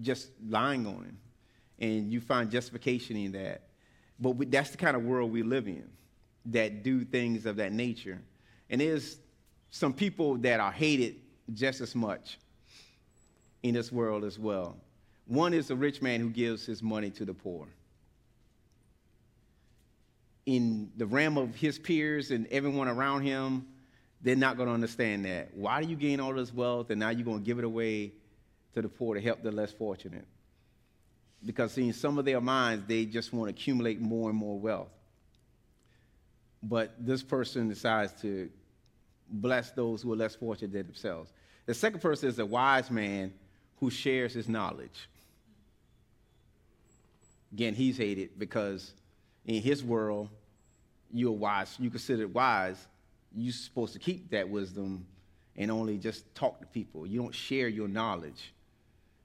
just 0.00 0.30
lying 0.48 0.86
on 0.86 1.04
him. 1.04 1.18
And 1.80 2.12
you 2.12 2.20
find 2.20 2.50
justification 2.50 3.16
in 3.16 3.32
that. 3.32 3.62
But 4.18 4.30
we, 4.30 4.46
that's 4.46 4.70
the 4.70 4.76
kind 4.76 4.96
of 4.96 5.04
world 5.04 5.30
we 5.30 5.42
live 5.42 5.68
in 5.68 5.88
that 6.46 6.82
do 6.82 7.04
things 7.04 7.46
of 7.46 7.56
that 7.56 7.72
nature. 7.72 8.20
And 8.70 8.80
there's 8.80 9.18
some 9.70 9.92
people 9.92 10.36
that 10.38 10.58
are 10.58 10.72
hated 10.72 11.16
just 11.52 11.80
as 11.80 11.94
much 11.94 12.38
in 13.62 13.74
this 13.74 13.92
world 13.92 14.24
as 14.24 14.38
well. 14.38 14.76
One 15.28 15.54
is 15.54 15.70
a 15.70 15.76
rich 15.76 16.02
man 16.02 16.20
who 16.20 16.30
gives 16.30 16.66
his 16.66 16.82
money 16.82 17.10
to 17.10 17.24
the 17.24 17.34
poor. 17.34 17.68
In 20.46 20.90
the 20.96 21.06
realm 21.06 21.38
of 21.38 21.54
his 21.54 21.78
peers 21.78 22.32
and 22.32 22.46
everyone 22.48 22.88
around 22.88 23.22
him, 23.22 23.66
they're 24.22 24.34
not 24.34 24.56
going 24.56 24.68
to 24.68 24.74
understand 24.74 25.24
that. 25.26 25.54
Why 25.54 25.80
do 25.80 25.88
you 25.88 25.94
gain 25.94 26.18
all 26.18 26.32
this 26.32 26.52
wealth 26.52 26.90
and 26.90 26.98
now 26.98 27.10
you're 27.10 27.24
going 27.24 27.38
to 27.38 27.44
give 27.44 27.58
it 27.58 27.64
away 27.64 28.12
to 28.74 28.82
the 28.82 28.88
poor 28.88 29.14
to 29.14 29.20
help 29.20 29.42
the 29.42 29.50
less 29.50 29.72
fortunate. 29.72 30.24
Because 31.44 31.76
in 31.78 31.92
some 31.92 32.18
of 32.18 32.24
their 32.24 32.40
minds, 32.40 32.84
they 32.86 33.04
just 33.04 33.32
want 33.32 33.48
to 33.48 33.60
accumulate 33.60 34.00
more 34.00 34.30
and 34.30 34.38
more 34.38 34.58
wealth. 34.58 34.88
But 36.62 36.94
this 36.98 37.22
person 37.22 37.68
decides 37.68 38.12
to 38.22 38.50
bless 39.30 39.70
those 39.70 40.02
who 40.02 40.12
are 40.12 40.16
less 40.16 40.34
fortunate 40.34 40.72
than 40.72 40.86
themselves. 40.86 41.32
The 41.66 41.74
second 41.74 42.00
person 42.00 42.28
is 42.28 42.38
a 42.38 42.46
wise 42.46 42.90
man 42.90 43.32
who 43.76 43.90
shares 43.90 44.32
his 44.32 44.48
knowledge. 44.48 45.08
Again, 47.52 47.74
he's 47.74 47.96
hated 47.96 48.38
because 48.38 48.92
in 49.46 49.62
his 49.62 49.82
world, 49.82 50.28
you're 51.10 51.32
wise, 51.32 51.74
you 51.78 51.90
consider 51.90 52.28
wise, 52.28 52.86
you're 53.34 53.52
supposed 53.52 53.94
to 53.94 53.98
keep 53.98 54.30
that 54.30 54.48
wisdom 54.48 55.06
and 55.56 55.70
only 55.70 55.98
just 55.98 56.34
talk 56.34 56.60
to 56.60 56.66
people. 56.66 57.06
You 57.06 57.20
don't 57.20 57.34
share 57.34 57.68
your 57.68 57.88
knowledge 57.88 58.52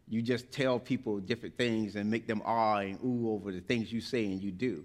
you 0.08 0.22
just 0.22 0.52
tell 0.52 0.80
people 0.80 1.20
different 1.20 1.58
things 1.58 1.96
and 1.96 2.10
make 2.10 2.28
them 2.28 2.42
ah 2.46 2.78
and 2.78 3.00
ooh 3.04 3.32
over 3.32 3.52
the 3.52 3.62
things 3.62 3.92
you 3.92 4.02
say 4.02 4.26
and 4.26 4.44
you 4.44 4.52
do. 4.52 4.84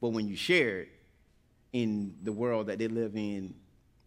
But 0.00 0.10
when 0.10 0.28
you 0.28 0.36
share 0.36 0.80
it 0.80 0.88
in 1.72 2.14
the 2.22 2.32
world 2.32 2.66
that 2.66 2.78
they 2.78 2.88
live 2.88 3.16
in, 3.16 3.54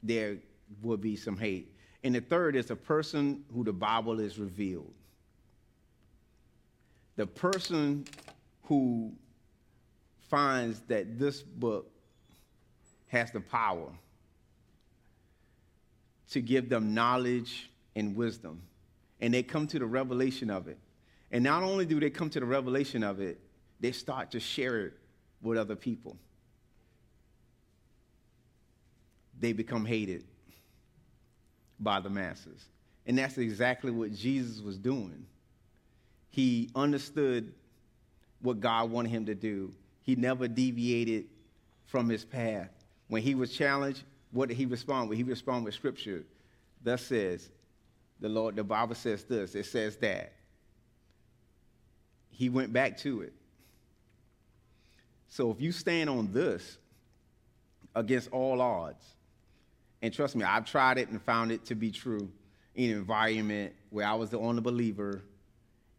there 0.03 0.37
will 0.81 0.97
be 0.97 1.15
some 1.15 1.37
hate. 1.37 1.75
And 2.03 2.15
the 2.15 2.21
third 2.21 2.55
is 2.55 2.71
a 2.71 2.75
person 2.75 3.43
who 3.53 3.63
the 3.63 3.73
Bible 3.73 4.19
is 4.19 4.39
revealed. 4.39 4.93
The 7.17 7.27
person 7.27 8.05
who 8.71 9.11
finds 10.29 10.79
that 10.87 11.19
this 11.19 11.41
book 11.43 11.91
has 13.07 13.29
the 13.29 13.41
power 13.41 13.89
to 16.29 16.39
give 16.39 16.69
them 16.69 16.93
knowledge 16.93 17.69
and 17.97 18.15
wisdom. 18.15 18.61
And 19.19 19.33
they 19.33 19.43
come 19.43 19.67
to 19.67 19.77
the 19.77 19.85
revelation 19.85 20.49
of 20.49 20.69
it. 20.69 20.77
And 21.33 21.43
not 21.43 21.63
only 21.63 21.85
do 21.85 21.99
they 21.99 22.09
come 22.09 22.29
to 22.29 22.39
the 22.39 22.45
revelation 22.45 23.03
of 23.03 23.19
it, 23.19 23.41
they 23.81 23.91
start 23.91 24.31
to 24.31 24.39
share 24.39 24.85
it 24.85 24.93
with 25.41 25.57
other 25.57 25.75
people. 25.75 26.15
They 29.37 29.51
become 29.51 29.83
hated 29.83 30.23
by 31.77 31.99
the 31.99 32.09
masses. 32.09 32.63
And 33.05 33.17
that's 33.17 33.37
exactly 33.37 33.91
what 33.91 34.13
Jesus 34.13 34.61
was 34.61 34.77
doing. 34.77 35.25
He 36.29 36.69
understood 36.73 37.51
what 38.41 38.59
God 38.59 38.89
wanted 38.89 39.09
him 39.09 39.25
to 39.27 39.35
do. 39.35 39.71
He 40.03 40.15
never 40.15 40.47
deviated 40.47 41.25
from 41.85 42.09
his 42.09 42.25
path. 42.25 42.69
When 43.07 43.21
he 43.21 43.35
was 43.35 43.51
challenged, 43.51 44.03
what 44.31 44.49
did 44.49 44.57
he 44.57 44.65
respond 44.65 45.09
with? 45.09 45.17
He 45.17 45.23
responded 45.23 45.65
with 45.65 45.75
scripture. 45.75 46.23
Thus 46.83 47.03
says 47.03 47.49
the 48.19 48.29
Lord, 48.29 48.55
the 48.55 48.63
Bible 48.63 48.95
says 48.95 49.23
this, 49.23 49.55
it 49.55 49.65
says 49.65 49.97
that. 49.97 50.31
He 52.29 52.49
went 52.49 52.71
back 52.71 52.97
to 52.99 53.21
it. 53.21 53.33
So 55.27 55.51
if 55.51 55.61
you 55.61 55.71
stand 55.71 56.09
on 56.09 56.31
this 56.31 56.77
against 57.95 58.31
all 58.31 58.61
odds, 58.61 59.03
and 60.01 60.13
trust 60.13 60.35
me, 60.35 60.43
I've 60.43 60.65
tried 60.65 60.97
it 60.97 61.09
and 61.09 61.21
found 61.21 61.51
it 61.51 61.65
to 61.65 61.75
be 61.75 61.91
true 61.91 62.29
in 62.75 62.91
an 62.91 62.97
environment 62.97 63.73
where 63.89 64.07
I 64.07 64.13
was 64.13 64.29
the 64.29 64.39
only 64.39 64.61
believer 64.61 65.21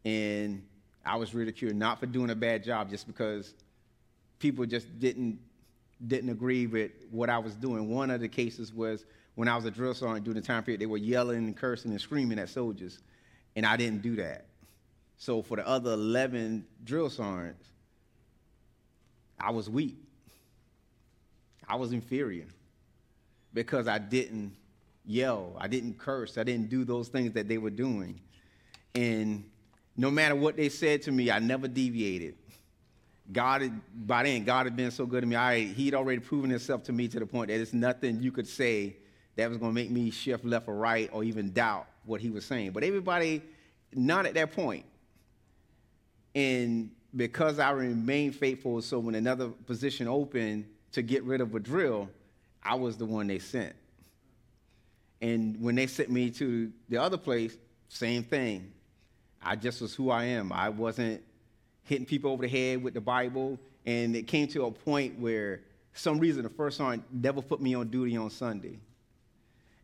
and 0.05 0.63
I 1.05 1.17
was 1.17 1.35
ridiculed 1.35 1.75
not 1.75 2.01
for 2.01 2.07
doing 2.07 2.31
a 2.31 2.35
bad 2.35 2.63
job, 2.65 2.91
just 2.91 3.07
because 3.07 3.55
people 4.39 4.67
just 4.67 4.99
didn't 4.99 5.39
didn't 6.07 6.31
agree 6.31 6.67
with 6.67 6.91
what 7.11 7.31
I 7.31 7.39
was 7.39 7.55
doing. 7.55 7.89
One 7.89 8.11
of 8.11 8.21
the 8.21 8.29
cases 8.29 8.73
was 8.73 9.05
when 9.37 9.49
I 9.49 9.55
was 9.57 9.65
a 9.65 9.71
drill 9.71 9.95
sergeant 9.95 10.25
during 10.25 10.41
the 10.41 10.47
time 10.47 10.65
period, 10.65 10.81
they 10.81 10.87
were 10.87 10.97
yelling 10.97 11.39
and 11.39 11.57
cursing 11.57 11.93
and 11.93 12.01
screaming 12.01 12.39
at 12.39 12.49
soldiers, 12.49 12.99
and 13.55 13.65
I 13.65 13.77
didn't 13.77 14.03
do 14.03 14.17
that. 14.17 14.47
So 15.17 15.43
for 15.43 15.57
the 15.57 15.67
other 15.67 15.93
11 15.93 16.67
drill 16.85 17.09
sergeants, 17.09 17.69
I 19.39 19.53
was 19.53 19.71
weak. 19.71 19.97
I 21.69 21.77
was 21.77 21.93
inferior 21.93 22.47
because 23.55 23.87
I 23.87 23.99
didn't 23.99 24.55
yell, 25.05 25.57
I 25.59 25.69
didn't 25.69 25.99
curse, 25.99 26.37
I 26.39 26.43
didn't 26.43 26.69
do 26.69 26.85
those 26.85 27.09
things 27.09 27.33
that 27.33 27.49
they 27.49 27.59
were 27.59 27.71
doing. 27.71 28.21
And 28.95 29.45
no 29.97 30.11
matter 30.11 30.35
what 30.35 30.57
they 30.57 30.69
said 30.69 31.03
to 31.03 31.13
me, 31.13 31.31
I 31.31 31.39
never 31.39 31.69
deviated. 31.69 32.37
God, 33.31 33.63
had, 33.63 33.81
by 34.07 34.25
then, 34.25 34.45
God 34.45 34.67
had 34.67 34.77
been 34.77 34.91
so 34.91 35.07
good 35.07 35.21
to 35.21 35.27
me. 35.27 35.37
I, 35.37 35.61
he'd 35.61 35.95
already 35.95 36.21
proven 36.21 36.51
himself 36.51 36.83
to 36.85 36.93
me 36.93 37.09
to 37.09 37.19
the 37.19 37.27
point 37.27 37.49
that 37.49 37.57
there's 37.57 37.73
nothing 37.75 38.23
you 38.23 38.33
could 38.33 38.49
say 38.49 38.97
that 39.37 39.49
was 39.49 39.59
going 39.59 39.71
to 39.71 39.75
make 39.75 39.91
me 39.91 40.11
shift 40.11 40.45
left 40.45 40.69
or 40.69 40.75
right 40.75 41.09
or 41.13 41.25
even 41.25 41.53
doubt 41.53 41.87
what 42.05 42.21
he 42.21 42.31
was 42.31 42.45
saying. 42.45 42.73
But 42.73 42.85
everybody, 42.85 43.43
not 43.95 44.27
at 44.27 44.35
that 44.35 44.53
point. 44.53 44.85
And 46.35 46.91
because 47.15 47.59
I 47.59 47.71
remained 47.71 48.35
faithful, 48.37 48.83
so 48.83 48.99
when 48.99 49.15
another 49.15 49.49
position 49.49 50.09
opened 50.09 50.67
to 50.93 51.03
get 51.03 51.23
rid 51.25 51.41
of 51.41 51.55
a 51.55 51.61
drill, 51.61 52.09
I 52.63 52.75
was 52.75 52.97
the 52.97 53.07
one 53.07 53.27
they 53.27 53.39
sent. 53.39 53.75
And 55.21 55.61
when 55.61 55.75
they 55.75 55.87
sent 55.87 56.11
me 56.11 56.31
to 56.31 56.73
the 56.89 56.99
other 56.99 57.17
place, 57.17 57.57
same 57.89 58.25
thing. 58.25 58.73
I 59.43 59.57
just 59.57 59.81
was 59.81 59.95
who 59.95 60.11
I 60.11 60.25
am. 60.25 60.53
I 60.53 60.69
wasn't 60.69 61.23
hitting 61.85 62.07
people 62.07 62.31
over 62.31 62.43
the 62.43 62.49
head 62.49 62.83
with 62.83 62.95
the 62.95 63.01
Bible. 63.01 63.59
And 63.85 64.15
it 64.15 64.27
came 64.27 64.47
to 64.49 64.67
a 64.67 64.71
point 64.71 65.19
where 65.19 65.63
some 65.95 66.19
reason 66.19 66.45
the 66.45 66.49
first 66.49 66.79
sergeant 66.79 67.05
never 67.13 67.43
put 67.43 67.61
me 67.61 67.75
on 67.75 67.89
duty 67.89 68.17
on 68.17 68.31
Sunday. 68.31 68.79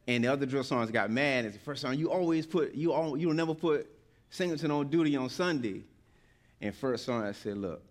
And 0.06 0.24
the 0.24 0.28
other 0.28 0.46
drill 0.46 0.64
sergeants 0.64 0.92
got 0.92 1.10
mad. 1.10 1.44
It's 1.44 1.56
the 1.56 1.62
first 1.62 1.82
sergeant, 1.82 2.00
you 2.00 2.10
always 2.10 2.46
put, 2.46 2.74
you 2.74 2.92
all, 2.92 3.16
you'll 3.16 3.34
never 3.34 3.54
put 3.54 3.90
Singleton 4.30 4.70
on 4.70 4.88
duty 4.88 5.16
on 5.16 5.28
Sunday. 5.28 5.82
And 6.60 6.74
first 6.74 7.04
sergeant 7.04 7.36
said, 7.36 7.58
look, 7.58 7.82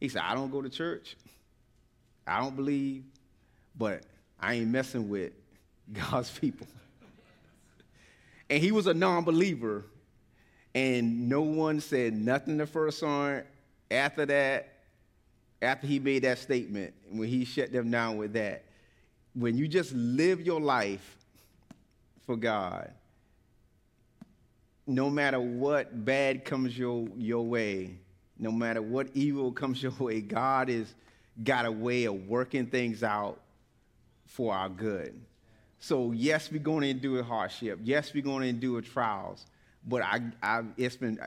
he 0.00 0.08
said, 0.08 0.22
I 0.24 0.34
don't 0.34 0.50
go 0.50 0.62
to 0.62 0.70
church. 0.70 1.16
I 2.26 2.40
don't 2.40 2.56
believe, 2.56 3.04
but 3.76 4.04
I 4.40 4.54
ain't 4.54 4.68
messing 4.68 5.08
with 5.08 5.32
God's 5.92 6.30
people. 6.30 6.66
and 8.50 8.62
he 8.62 8.72
was 8.72 8.86
a 8.86 8.94
non 8.94 9.24
believer, 9.24 9.84
and 10.74 11.28
no 11.28 11.42
one 11.42 11.80
said 11.80 12.14
nothing 12.14 12.58
to 12.58 12.66
First 12.66 12.98
Sergeant 12.98 13.46
after 13.90 14.26
that, 14.26 14.72
after 15.62 15.86
he 15.86 15.98
made 15.98 16.24
that 16.24 16.38
statement, 16.38 16.94
when 17.10 17.28
he 17.28 17.44
shut 17.44 17.72
them 17.72 17.90
down 17.90 18.16
with 18.16 18.32
that. 18.32 18.64
When 19.34 19.56
you 19.56 19.68
just 19.68 19.92
live 19.92 20.40
your 20.40 20.60
life 20.60 21.16
for 22.26 22.36
God, 22.36 22.90
no 24.86 25.08
matter 25.08 25.40
what 25.40 26.04
bad 26.04 26.44
comes 26.44 26.76
your, 26.76 27.08
your 27.16 27.46
way, 27.46 27.96
no 28.38 28.50
matter 28.50 28.82
what 28.82 29.08
evil 29.14 29.52
comes 29.52 29.82
your 29.82 29.92
way, 29.92 30.20
God 30.20 30.68
has 30.68 30.94
got 31.42 31.66
a 31.66 31.72
way 31.72 32.04
of 32.04 32.26
working 32.28 32.66
things 32.66 33.02
out 33.02 33.40
for 34.26 34.54
our 34.54 34.68
good. 34.68 35.20
So 35.78 36.12
yes, 36.12 36.50
we're 36.50 36.58
going 36.58 36.82
to 36.82 36.88
endure 36.88 37.22
hardship. 37.22 37.80
Yes, 37.82 38.12
we're 38.14 38.22
going 38.22 38.42
to 38.42 38.48
endure 38.48 38.80
trials 38.80 39.46
but 39.86 40.02
I, 40.02 40.20
I, 40.42 40.62
it's 40.76 40.96
been, 40.96 41.18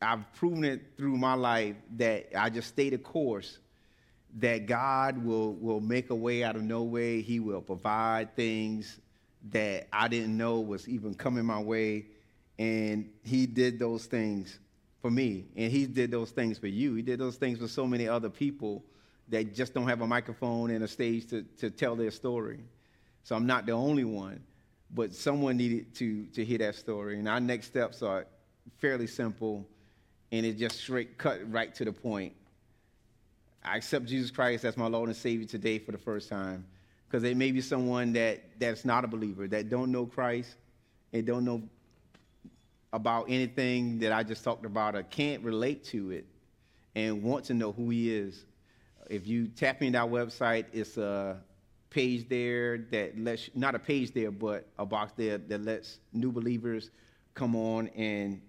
I've 0.00 0.32
proven 0.34 0.64
it 0.64 0.96
through 0.96 1.16
my 1.16 1.34
life 1.34 1.76
that 1.96 2.28
I 2.38 2.50
just 2.50 2.68
stay 2.68 2.90
the 2.90 2.98
course. 2.98 3.58
That 4.40 4.66
God 4.66 5.24
will 5.24 5.54
will 5.54 5.80
make 5.80 6.10
a 6.10 6.14
way 6.14 6.44
out 6.44 6.54
of 6.54 6.62
no 6.62 6.82
way. 6.82 7.22
He 7.22 7.40
will 7.40 7.62
provide 7.62 8.36
things 8.36 9.00
that 9.50 9.88
I 9.90 10.06
didn't 10.08 10.36
know 10.36 10.60
was 10.60 10.86
even 10.86 11.14
coming 11.14 11.46
my 11.46 11.60
way, 11.60 12.06
and 12.58 13.08
He 13.24 13.46
did 13.46 13.78
those 13.78 14.04
things 14.04 14.58
for 15.00 15.10
me, 15.10 15.46
and 15.56 15.72
He 15.72 15.86
did 15.86 16.10
those 16.10 16.30
things 16.30 16.58
for 16.58 16.66
you. 16.66 16.94
He 16.94 17.00
did 17.00 17.18
those 17.18 17.36
things 17.36 17.58
for 17.58 17.68
so 17.68 17.86
many 17.86 18.06
other 18.06 18.28
people 18.28 18.84
that 19.28 19.54
just 19.54 19.72
don't 19.72 19.88
have 19.88 20.02
a 20.02 20.06
microphone 20.06 20.70
and 20.70 20.84
a 20.84 20.88
stage 20.88 21.26
to, 21.28 21.42
to 21.58 21.70
tell 21.70 21.96
their 21.96 22.10
story. 22.10 22.60
So 23.24 23.34
I'm 23.34 23.46
not 23.46 23.64
the 23.64 23.72
only 23.72 24.04
one 24.04 24.40
but 24.90 25.14
someone 25.14 25.56
needed 25.56 25.94
to, 25.96 26.26
to 26.26 26.44
hear 26.44 26.58
that 26.58 26.74
story. 26.74 27.18
And 27.18 27.28
our 27.28 27.40
next 27.40 27.66
steps 27.66 28.02
are 28.02 28.26
fairly 28.78 29.06
simple, 29.06 29.66
and 30.32 30.46
it 30.46 30.58
just 30.58 30.80
straight 30.80 31.18
cut 31.18 31.40
right 31.50 31.74
to 31.74 31.84
the 31.84 31.92
point. 31.92 32.34
I 33.64 33.76
accept 33.76 34.06
Jesus 34.06 34.30
Christ 34.30 34.64
as 34.64 34.76
my 34.76 34.86
Lord 34.86 35.08
and 35.08 35.16
Savior 35.16 35.46
today 35.46 35.78
for 35.78 35.92
the 35.92 35.98
first 35.98 36.28
time, 36.28 36.64
because 37.06 37.22
there 37.22 37.34
may 37.34 37.50
be 37.50 37.60
someone 37.60 38.12
that, 38.14 38.58
that's 38.58 38.84
not 38.84 39.04
a 39.04 39.08
believer, 39.08 39.46
that 39.48 39.68
don't 39.68 39.92
know 39.92 40.06
Christ, 40.06 40.56
and 41.12 41.26
don't 41.26 41.44
know 41.44 41.62
about 42.92 43.26
anything 43.28 43.98
that 43.98 44.12
I 44.12 44.22
just 44.22 44.44
talked 44.44 44.64
about, 44.64 44.96
or 44.96 45.02
can't 45.02 45.42
relate 45.42 45.84
to 45.86 46.10
it, 46.10 46.26
and 46.94 47.22
want 47.22 47.44
to 47.46 47.54
know 47.54 47.72
who 47.72 47.90
He 47.90 48.14
is. 48.14 48.44
If 49.10 49.26
you 49.26 49.48
tap 49.48 49.82
into 49.82 49.98
our 49.98 50.08
website, 50.08 50.66
it's 50.72 50.96
a 50.96 51.38
page 51.90 52.28
there 52.28 52.78
that 52.90 53.18
lets 53.18 53.50
not 53.54 53.74
a 53.74 53.78
page 53.78 54.12
there, 54.12 54.30
but 54.30 54.66
a 54.78 54.86
box 54.86 55.12
there 55.16 55.38
that 55.38 55.64
lets 55.64 55.98
new 56.12 56.30
believers 56.30 56.90
come 57.34 57.56
on 57.56 57.88
and 57.88 58.40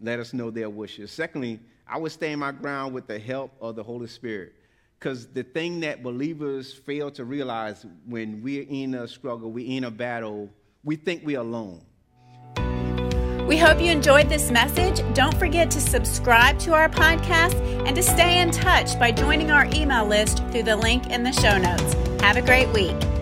let 0.00 0.18
us 0.18 0.32
know 0.32 0.50
their 0.50 0.70
wishes. 0.70 1.10
Secondly, 1.10 1.60
I 1.86 1.98
would 1.98 2.12
stand 2.12 2.40
my 2.40 2.52
ground 2.52 2.94
with 2.94 3.06
the 3.06 3.18
help 3.18 3.52
of 3.60 3.76
the 3.76 3.82
Holy 3.82 4.08
Spirit. 4.08 4.54
Because 4.98 5.26
the 5.28 5.42
thing 5.42 5.80
that 5.80 6.02
believers 6.02 6.72
fail 6.72 7.10
to 7.12 7.24
realize 7.24 7.84
when 8.06 8.42
we're 8.42 8.66
in 8.68 8.94
a 8.94 9.06
struggle, 9.06 9.52
we're 9.52 9.76
in 9.76 9.84
a 9.84 9.90
battle, 9.90 10.48
we 10.84 10.96
think 10.96 11.22
we're 11.24 11.40
alone. 11.40 11.82
We 13.46 13.56
hope 13.56 13.80
you 13.80 13.92
enjoyed 13.92 14.28
this 14.28 14.50
message. 14.50 15.02
Don't 15.14 15.36
forget 15.38 15.70
to 15.70 15.80
subscribe 15.80 16.58
to 16.60 16.72
our 16.72 16.88
podcast 16.88 17.54
and 17.86 17.94
to 17.94 18.02
stay 18.02 18.40
in 18.40 18.50
touch 18.50 18.98
by 18.98 19.12
joining 19.12 19.52
our 19.52 19.66
email 19.66 20.04
list 20.04 20.38
through 20.50 20.64
the 20.64 20.76
link 20.76 21.10
in 21.10 21.22
the 21.22 21.32
show 21.32 21.56
notes. 21.56 22.05
Have 22.26 22.38
a 22.38 22.42
great 22.42 22.68
week. 22.72 23.15